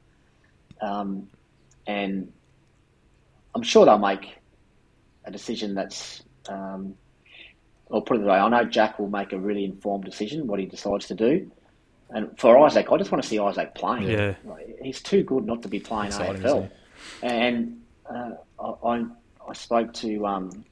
[0.81, 1.27] Um,
[1.85, 2.31] and
[3.53, 4.35] I'm sure they'll make
[5.25, 6.95] a decision that's, um,
[7.93, 10.59] I'll put it this way, I know Jack will make a really informed decision what
[10.59, 11.49] he decides to do.
[12.09, 14.09] And for Izak, I just want to see Izak playing.
[14.09, 14.33] Yeah.
[14.81, 16.69] He's too good not to be playing Exciting, AFL.
[17.21, 18.31] And uh,
[18.85, 19.05] I,
[19.47, 20.65] I, spoke to um,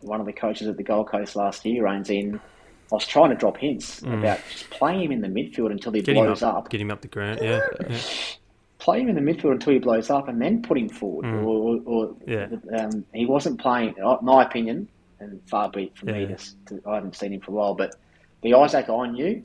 [0.00, 3.30] one of the coaches at the Gold Coast last year, Rainsy, and I was trying
[3.30, 6.04] to drop hints about just playing him in the midfield until he Mm.
[6.06, 6.68] Get blows up, up.
[6.70, 7.40] get him up the ground.
[7.42, 7.98] Yeah, yeah.
[8.78, 11.24] Play him in the midfield until he blows up, and then put him forward.
[11.26, 12.60] Or, or, or Mm.
[12.70, 12.78] Yeah.
[12.84, 13.94] um, he wasn't playing.
[14.00, 14.88] uh, My opinion,
[15.20, 16.36] and far be it from me Yeah.
[16.36, 17.94] to, to, I haven't seen him for a while, but
[18.42, 19.44] the Izak I knew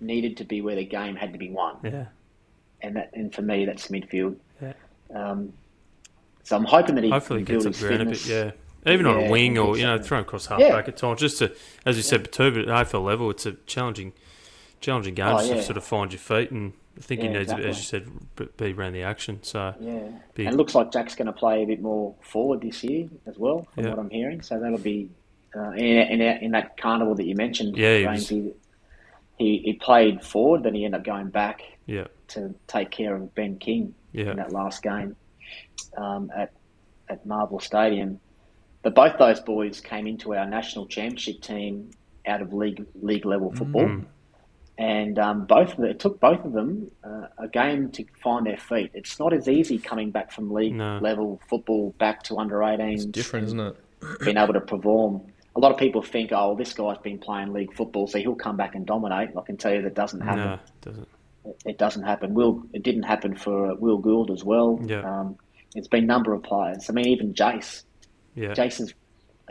[0.00, 2.06] needed to be where the game had to be won, yeah.
[2.80, 4.36] and that, and for me, that's midfield.
[4.60, 4.72] Yeah.
[5.14, 5.52] Um,
[6.42, 8.26] so I'm hoping that he Hopefully, gets up ground a bit.
[8.26, 8.50] Yeah,
[8.86, 10.02] even on a wing or you know so.
[10.02, 10.70] thrown across half Yeah.
[10.72, 11.20] back at times.
[11.20, 11.54] Just to,
[11.86, 14.12] as you said, but at AFL level, it's a challenging,
[14.80, 15.54] challenging game Oh, yeah.
[15.54, 16.50] to sort of find your feet.
[16.50, 18.08] And I think he needs, be, as you said,
[18.56, 19.42] be around the action.
[19.42, 20.46] So Yeah, Big.
[20.46, 23.38] and it looks like Jack's going to play a bit more forward this year as
[23.38, 23.90] well, from Yeah.
[23.90, 24.42] what I'm hearing.
[24.42, 25.08] So that'll be
[25.56, 27.76] uh, in, in, in that carnival that you mentioned.
[27.76, 28.52] Yeah, he James, was- he,
[29.38, 33.34] he he played forward, then he ended up going back yeah, to take care of
[33.34, 34.30] Ben King Yeah.
[34.32, 35.16] in that last game
[35.96, 36.52] um, at
[37.08, 38.20] at Marvel Stadium.
[38.82, 41.90] But both those boys came into our national championship team
[42.26, 44.04] out of league league level football, Mm.
[44.78, 48.46] And um, both of them, it took both of them uh, a game to find
[48.46, 48.90] their feet.
[48.94, 50.98] It's not as easy coming back from league No.
[51.02, 52.94] level football back to under 18s.
[52.94, 53.76] It's different, isn't it?
[54.20, 55.20] Being able to perform.
[55.54, 58.56] A lot of people think, oh, this guy's been playing league football, so he'll come
[58.56, 59.30] back and dominate.
[59.36, 61.08] I can tell you that doesn't happen no, doesn't.
[61.66, 62.32] it doesn't happen.
[62.34, 64.80] Will it didn't happen for Will Gould as well.
[64.84, 65.02] Yeah.
[65.20, 65.36] Um,
[65.74, 66.88] it's been a number of players.
[66.88, 67.82] I mean, even Jace.
[68.34, 68.94] Yeah, Jace's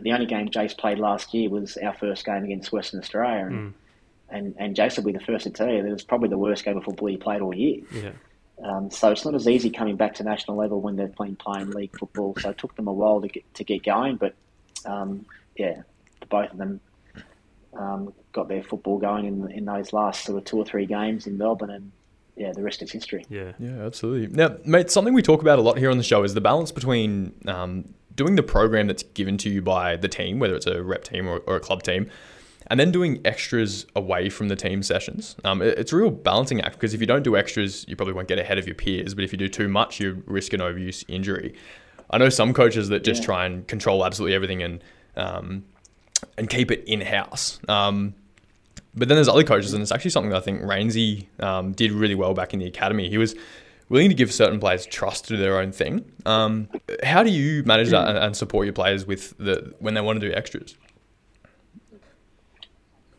[0.02, 3.54] the only game Jace played last year was our first game against Western Australia, and
[3.70, 3.74] Mm.
[4.32, 6.38] And, and Jace will be the first to tell you that it was probably the
[6.38, 7.82] worst game of football he played all year.
[7.92, 8.12] yeah,
[8.64, 11.72] Um, so it's not as easy coming back to national level when they've been playing
[11.72, 12.36] league football.
[12.40, 14.34] So it took them a while to get to get going, but
[14.86, 15.26] um,
[15.58, 15.82] yeah,
[16.30, 16.80] both of them
[17.74, 21.28] um, got their football going in in those last sort of two or three games
[21.28, 21.92] in Melbourne, and
[22.36, 23.26] yeah, the rest is history.
[23.30, 24.36] yeah, Yeah, absolutely.
[24.36, 26.72] Now, mate, something we talk about a lot here on the show is the balance
[26.72, 30.82] between um, doing the program that's given to you by the team, whether it's a
[30.82, 32.10] rep team or, or a club team,
[32.72, 35.36] and then doing extras away from the team sessions.
[35.44, 38.14] Um, it- it's a real balancing act because if you don't do extras, you probably
[38.16, 39.14] won't get ahead of your peers.
[39.14, 41.54] But if you do too much, you risk an overuse injury.
[42.10, 43.26] I know some coaches that just Yeah.
[43.26, 44.84] try and control absolutely everything and
[45.18, 45.64] um,
[46.38, 47.60] and keep it in house.
[47.68, 48.16] Um,
[48.96, 51.92] but then there's other coaches, and it's actually something that I think Rainsy um, did
[51.92, 53.10] really well back in the academy.
[53.10, 53.36] He was
[53.90, 56.06] willing to give certain players trust to do their own thing.
[56.26, 56.70] Um,
[57.04, 60.22] how do you manage that and, and support your players with the when they want
[60.22, 60.76] to do extras?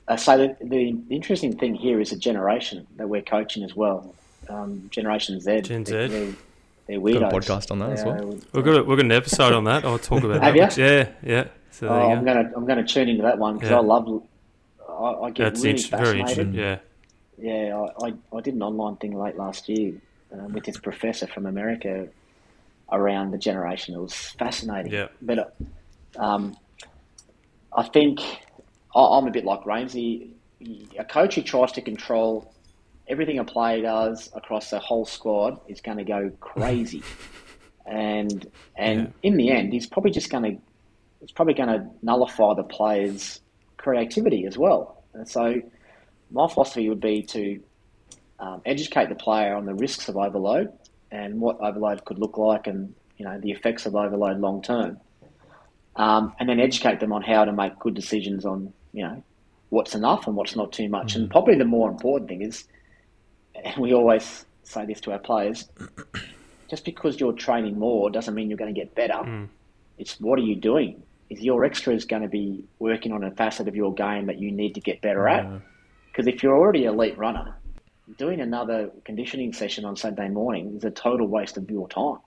[0.08, 4.14] Uh, so the, the interesting thing here is a generation that we're coaching as well.
[4.48, 5.62] Um, generation Z.
[5.62, 5.92] Gen Z.
[5.92, 6.32] They're, they're,
[6.88, 7.20] they're weirdos.
[7.20, 8.14] Got a podcast on that as well?
[8.16, 9.84] They are- we've got a, we've got an episode on that.
[9.84, 10.56] I'll talk about Have that.
[10.56, 10.64] ya?
[10.66, 11.44] which- Yeah, yeah.
[11.70, 12.34] So there Oh, you I'm go.
[12.34, 13.78] gonna I'm gonna tune into that one because Yeah.
[13.78, 14.22] I love.
[14.88, 16.54] I, I get That's really inter- very interesting.
[16.54, 16.78] Yeah,
[17.38, 19.94] Yeah, I, I, I did an online thing late last year
[20.32, 22.08] um, with this professor from America
[22.90, 23.94] around the generation.
[23.94, 24.92] It was fascinating.
[24.92, 25.08] Yeah.
[25.22, 25.44] But uh,
[26.22, 26.56] um,
[27.74, 28.36] I think I,
[28.94, 30.30] I'm a bit like Rainsy.
[30.98, 32.52] A coach who tries to control
[33.08, 37.02] everything a player does across the whole squad is going to go crazy.
[37.86, 39.06] and and Yeah.
[39.22, 40.62] in the end, he's probably just going to
[41.20, 43.40] it's probably going to nullify the player's
[43.76, 45.02] creativity as well.
[45.14, 45.60] And so,
[46.30, 47.60] my philosophy would be to
[48.40, 50.72] um, educate the player on the risks of overload
[51.12, 54.98] and what overload could look like, and you know the effects of overload long term,
[55.96, 59.22] um, and then educate them on how to make good decisions on you know
[59.70, 61.16] what's enough and what's not too much.
[61.16, 61.30] And mm.
[61.30, 62.64] probably the more important thing is,
[63.54, 65.68] and we always say this to our players,
[66.70, 69.14] just because you're training more doesn't mean you're going to get better.
[69.14, 69.48] Mm.
[69.98, 71.02] It's what are you doing?
[71.30, 74.52] Is your extras going to be working on a facet of your game that you
[74.52, 75.46] need to get better at?
[76.06, 77.56] Because if you're already an elite runner,
[78.18, 82.18] doing another conditioning session on Saturday morning is a total waste of your time.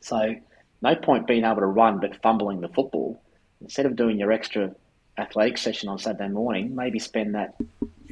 [0.00, 0.34] So,
[0.82, 3.22] no point being able to run but fumbling the football.
[3.62, 4.74] Instead of doing your extra
[5.18, 7.54] athletic session on Saturday morning, maybe spend that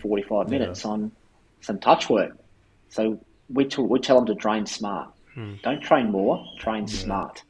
[0.03, 0.91] 45 minutes yeah.
[0.91, 1.13] on
[1.61, 2.37] some touch work.
[2.89, 5.11] So, we, t- we tell them to train smart.
[5.35, 5.55] Hmm.
[5.63, 6.95] Don't train more, train yeah.
[6.95, 7.43] smart.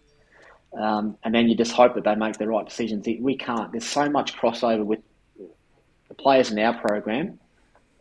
[0.78, 3.06] Um, and then you just hope that they make the right decisions.
[3.20, 3.72] We can't.
[3.72, 5.00] There's so much crossover with
[6.08, 7.38] the players in our program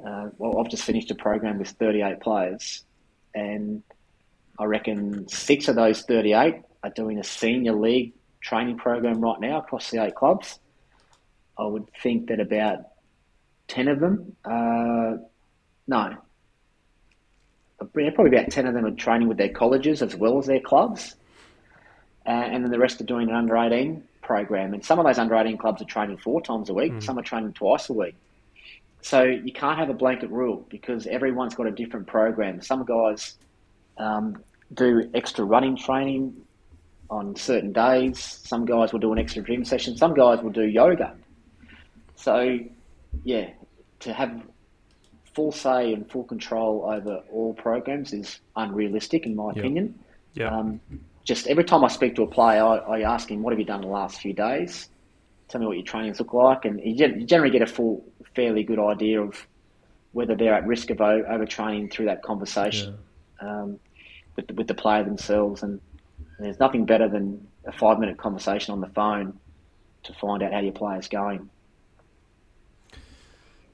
[0.03, 2.83] uh, well, I've just finished a program with 38 players,
[3.33, 3.83] and
[4.59, 9.59] I reckon six of those 38 are doing a senior league training program right now
[9.59, 10.59] across the eight clubs.
[11.57, 12.79] I would think that about
[13.67, 15.17] 10 of them, uh,
[15.87, 16.17] no,
[17.77, 21.15] probably about 10 of them are training with their colleges as well as their clubs.
[22.25, 24.73] Uh, and then the rest are doing an under 18 program.
[24.73, 27.03] And some of those under 18 clubs are training four times a week, mm.
[27.03, 28.15] some are training twice a week.
[29.01, 32.61] So you can't have a blanket rule because everyone's got a different program.
[32.61, 33.37] Some guys
[33.97, 34.43] um,
[34.73, 36.35] do extra running training
[37.11, 38.19] on certain days.
[38.19, 39.95] Some guys will do an extra gym session.
[39.95, 41.15] Some guys will do yoga.
[42.15, 42.59] So,
[43.23, 43.49] yeah,
[44.01, 44.41] to have
[45.33, 49.57] full say and full control over all programs is unrealistic, in my yep.
[49.57, 49.99] opinion.
[50.33, 50.55] Yeah.
[50.55, 50.79] Um,
[51.23, 53.65] just every time I speak to a player, I, I, ask him, "What have you
[53.65, 54.89] done the last few days?
[55.47, 58.05] Tell me what your trainings look like." And you generally get a full
[58.35, 59.47] fairly good idea of
[60.11, 62.97] whether they're at risk of overtraining through that conversation
[63.41, 63.63] yeah.
[63.63, 63.79] um,
[64.37, 65.61] with, the, with the player themselves.
[65.61, 65.81] And
[66.39, 69.37] there's nothing better than a five minute conversation on the phone
[70.03, 71.49] to find out how your player's going.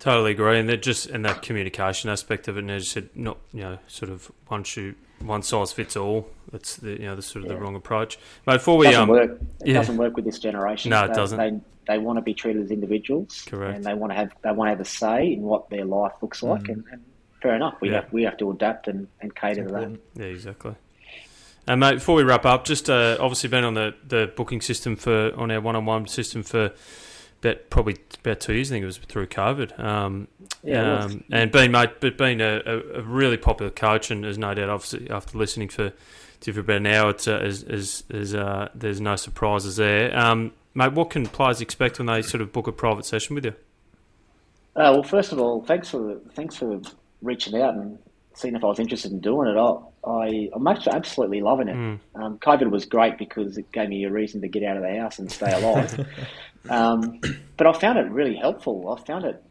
[0.02, 3.10] Totally agree, and that just and that communication aspect of it, and as you said,
[3.14, 6.28] not you know, sort of one shoe, one size fits all.
[6.52, 7.56] That's the you know the sort of yeah.
[7.56, 8.18] the wrong approach.
[8.44, 9.32] But before we doesn't um, work.
[9.60, 9.74] It yeah.
[9.76, 10.90] doesn't work with this generation.
[10.90, 11.38] No, it doesn't.
[11.38, 13.76] They, they want to be treated as individuals, correct?
[13.76, 16.14] And they want to have they want to have a say in what their life
[16.20, 16.74] looks like, mm.
[16.74, 17.04] and, and,
[17.40, 17.76] fair enough.
[17.80, 18.02] We yeah.
[18.02, 20.00] have we have to adapt and, and cater to that.
[20.16, 20.74] Yeah, exactly.
[21.68, 24.96] And mate, before we wrap up, just uh, obviously been on the, the booking system
[24.96, 26.72] for on our one on one system for
[27.42, 28.72] about probably about two years.
[28.72, 29.80] I think it was through COVID.
[29.80, 30.28] Um,
[30.64, 34.54] yeah, um, and being mate, but being a, a, really popular coach, and there's no
[34.54, 35.92] doubt, obviously, after listening for
[36.42, 40.18] to for about an hour, it's uh, is, is, is uh, there's no surprises there.
[40.18, 43.46] Um, mate, what can players expect when they sort of book a private session with
[43.46, 43.56] you?
[44.76, 46.82] Uh, well, first of all, thanks for thanks for
[47.22, 48.00] reaching out and
[48.34, 49.58] seeing if I was interested in doing it.
[49.58, 51.76] I, I am actually absolutely loving it.
[51.76, 52.00] Mm.
[52.16, 55.00] Um, COVID was great because it gave me a reason to get out of the
[55.00, 56.08] house and stay alive.
[56.70, 57.20] um,
[57.58, 58.96] but I found it really helpful.
[58.98, 59.44] I found it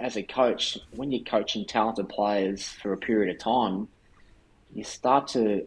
[0.00, 3.88] as a coach when you're coaching talented players for a period of time,
[4.74, 5.66] you start to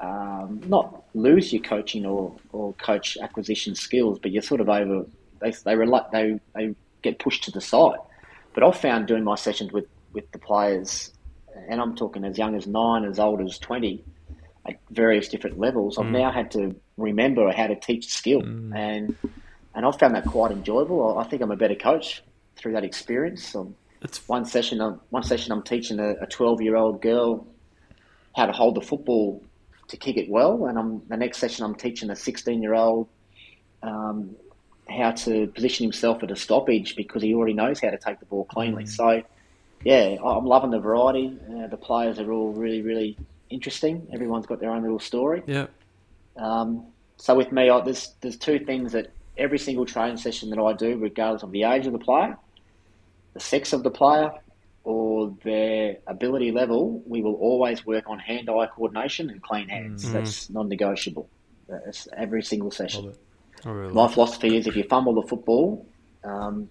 [0.00, 5.06] um, not lose your coaching or, or coach acquisition skills, but you're sort of over
[5.40, 5.74] they they
[6.12, 7.98] they they get pushed to the side.
[8.54, 11.12] But I've found doing my sessions with, with the players,
[11.68, 14.04] and I'm talking as young as nine, as old as twenty,
[14.66, 15.98] at various different levels.
[15.98, 16.12] I've mm.
[16.12, 18.74] now had to remember how to teach skill, mm.
[18.76, 19.16] and
[19.74, 21.18] and I've found that quite enjoyable.
[21.18, 22.22] I think I'm a better coach
[22.56, 23.54] through that experience.
[23.54, 24.78] Um, it's one session.
[25.10, 27.46] One session, I'm teaching a 12 year old girl
[28.34, 29.42] how to hold the football
[29.88, 33.08] to kick it well, and I'm the next session I'm teaching a 16 year old
[33.82, 34.34] um,
[34.88, 38.26] how to position himself at a stoppage because he already knows how to take the
[38.26, 38.84] ball cleanly.
[38.84, 38.88] Mm.
[38.88, 39.22] So,
[39.84, 41.38] yeah, I'm loving the variety.
[41.48, 43.16] Uh, the players are all really, really
[43.50, 44.06] interesting.
[44.12, 45.42] Everyone's got their own little story.
[45.46, 45.66] Yeah.
[46.36, 50.58] Um, so with me, I, there's there's two things that every single training session that
[50.58, 52.36] I do, regardless of the age of the player,
[53.34, 54.32] the sex of the player,
[54.84, 60.04] or their ability level, we will always work on hand-eye coordination and clean hands.
[60.04, 60.12] Mm.
[60.12, 61.28] That's non-negotiable.
[61.68, 63.14] That's every single session.
[63.64, 65.86] Really My philosophy is if you fumble the football,
[66.24, 66.68] um,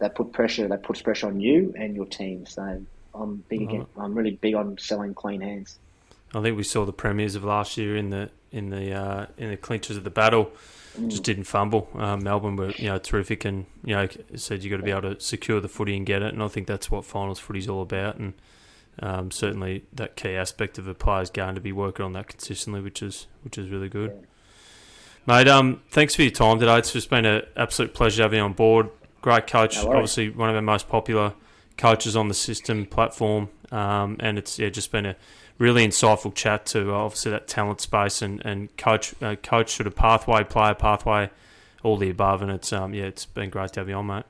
[0.00, 0.68] that put pressure.
[0.68, 2.46] That puts pressure on you and your team.
[2.46, 2.82] So
[3.14, 3.86] I'm big again.
[3.96, 5.78] I'm really big on selling clean hands.
[6.34, 9.50] I think we saw the premiers of last year in the in the uh, in
[9.50, 10.52] the clinches of the battle
[11.08, 11.88] just didn't fumble.
[11.94, 15.14] Um, Melbourne were you know terrific, and you know said you got to be able
[15.14, 17.68] to secure the footy and get it, and I think that's what finals footy is
[17.68, 18.34] all about, and
[19.00, 22.80] um, certainly that key aspect of a player's going to be working on that consistently,
[22.80, 24.12] which is which is really good.
[24.14, 24.26] Yeah.
[25.26, 26.78] Mate, um, thanks for your time today.
[26.78, 28.90] It's just been an absolute pleasure having you on board.
[29.22, 31.34] Great coach, no obviously one of our most popular
[31.76, 35.16] coaches on the system platform, um, and it's yeah just been a
[35.58, 39.86] really insightful chat to uh, obviously that talent space and and coach uh, coach sort
[39.86, 41.30] of pathway, player pathway,
[41.82, 42.42] all the above.
[42.42, 44.24] And it's um yeah, it's been great to have you on, mate.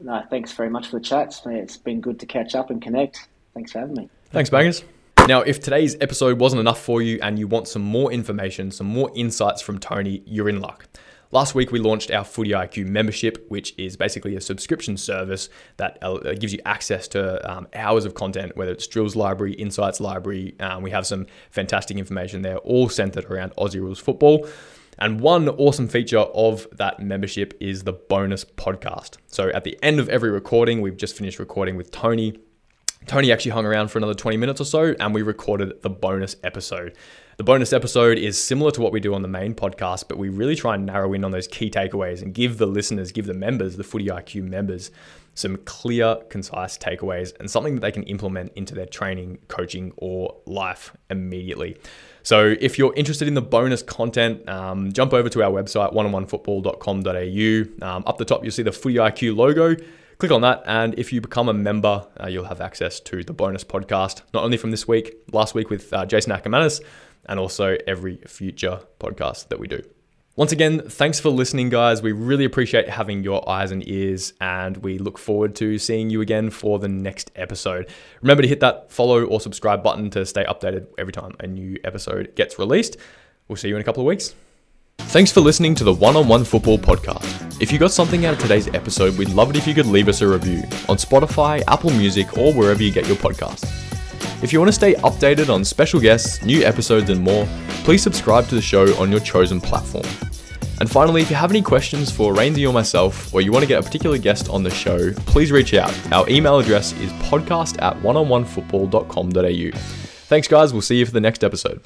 [0.00, 1.40] No, thanks very much for the chat.
[1.46, 3.28] It's been good to catch up and connect.
[3.54, 4.08] Thanks for having me.
[4.30, 4.82] Thanks, Bangers.
[5.26, 8.86] Now, if today's episode wasn't enough for you and you want some more information, some
[8.86, 10.88] more insights from Tony, you're in luck.
[11.32, 15.96] Last week, we launched our Footy IQ membership, which is basically a subscription service that
[16.02, 20.56] uh, gives you access to um, hours of content, whether it's drills library, insights library.
[20.58, 24.48] Um, we have some fantastic information there, all centered around Aussie rules football.
[24.98, 29.18] And one awesome feature of that membership is the bonus podcast.
[29.28, 32.40] So at the end of every recording, we've just finished recording with Tony.
[33.06, 36.34] Tony actually hung around for another 20 minutes or so, and we recorded the bonus
[36.42, 36.96] episode.
[37.40, 40.28] The bonus episode is similar to what we do on the main podcast, but we
[40.28, 43.32] really try and narrow in on those key takeaways and give the listeners, give the
[43.32, 44.90] members, the Footy IQ members,
[45.32, 50.36] some clear, concise takeaways and something that they can implement into their training, coaching, or
[50.44, 51.78] life immediately.
[52.24, 57.86] So, if you're interested in the bonus content, um, jump over to our website, oneonfootball.com.au.
[57.86, 59.76] Um, up the top, you'll see the Footy IQ logo.
[60.18, 63.32] Click on that, and if you become a member, uh, you'll have access to the
[63.32, 66.82] bonus podcast, not only from this week, last week with uh, Jason Akermanis,
[67.26, 69.82] and also every future podcast that we do.
[70.36, 72.00] Once again, thanks for listening, guys.
[72.00, 76.20] We really appreciate having your eyes and ears, and we look forward to seeing you
[76.20, 77.90] again for the next episode.
[78.22, 81.76] Remember to hit that follow or subscribe button to stay updated every time a new
[81.84, 82.96] episode gets released.
[83.48, 84.34] We'll see you in a couple of weeks.
[84.98, 87.60] Thanks for listening to the One on One Football Podcast.
[87.60, 90.08] If you got something out of today's episode, we'd love it if you could leave
[90.08, 93.89] us a review on Spotify, Apple Music, or wherever you get your podcasts.
[94.42, 97.46] If you want to stay updated on special guests, new episodes, and more,
[97.84, 100.06] please subscribe to the show on your chosen platform.
[100.80, 103.68] And finally, if you have any questions for Rainsy or myself, or you want to
[103.68, 105.94] get a particular guest on the show, please reach out.
[106.10, 109.78] Our email address is podcast at oneononefootball.com.au.
[110.28, 110.72] Thanks, guys.
[110.72, 111.82] We'll see you for the next episode.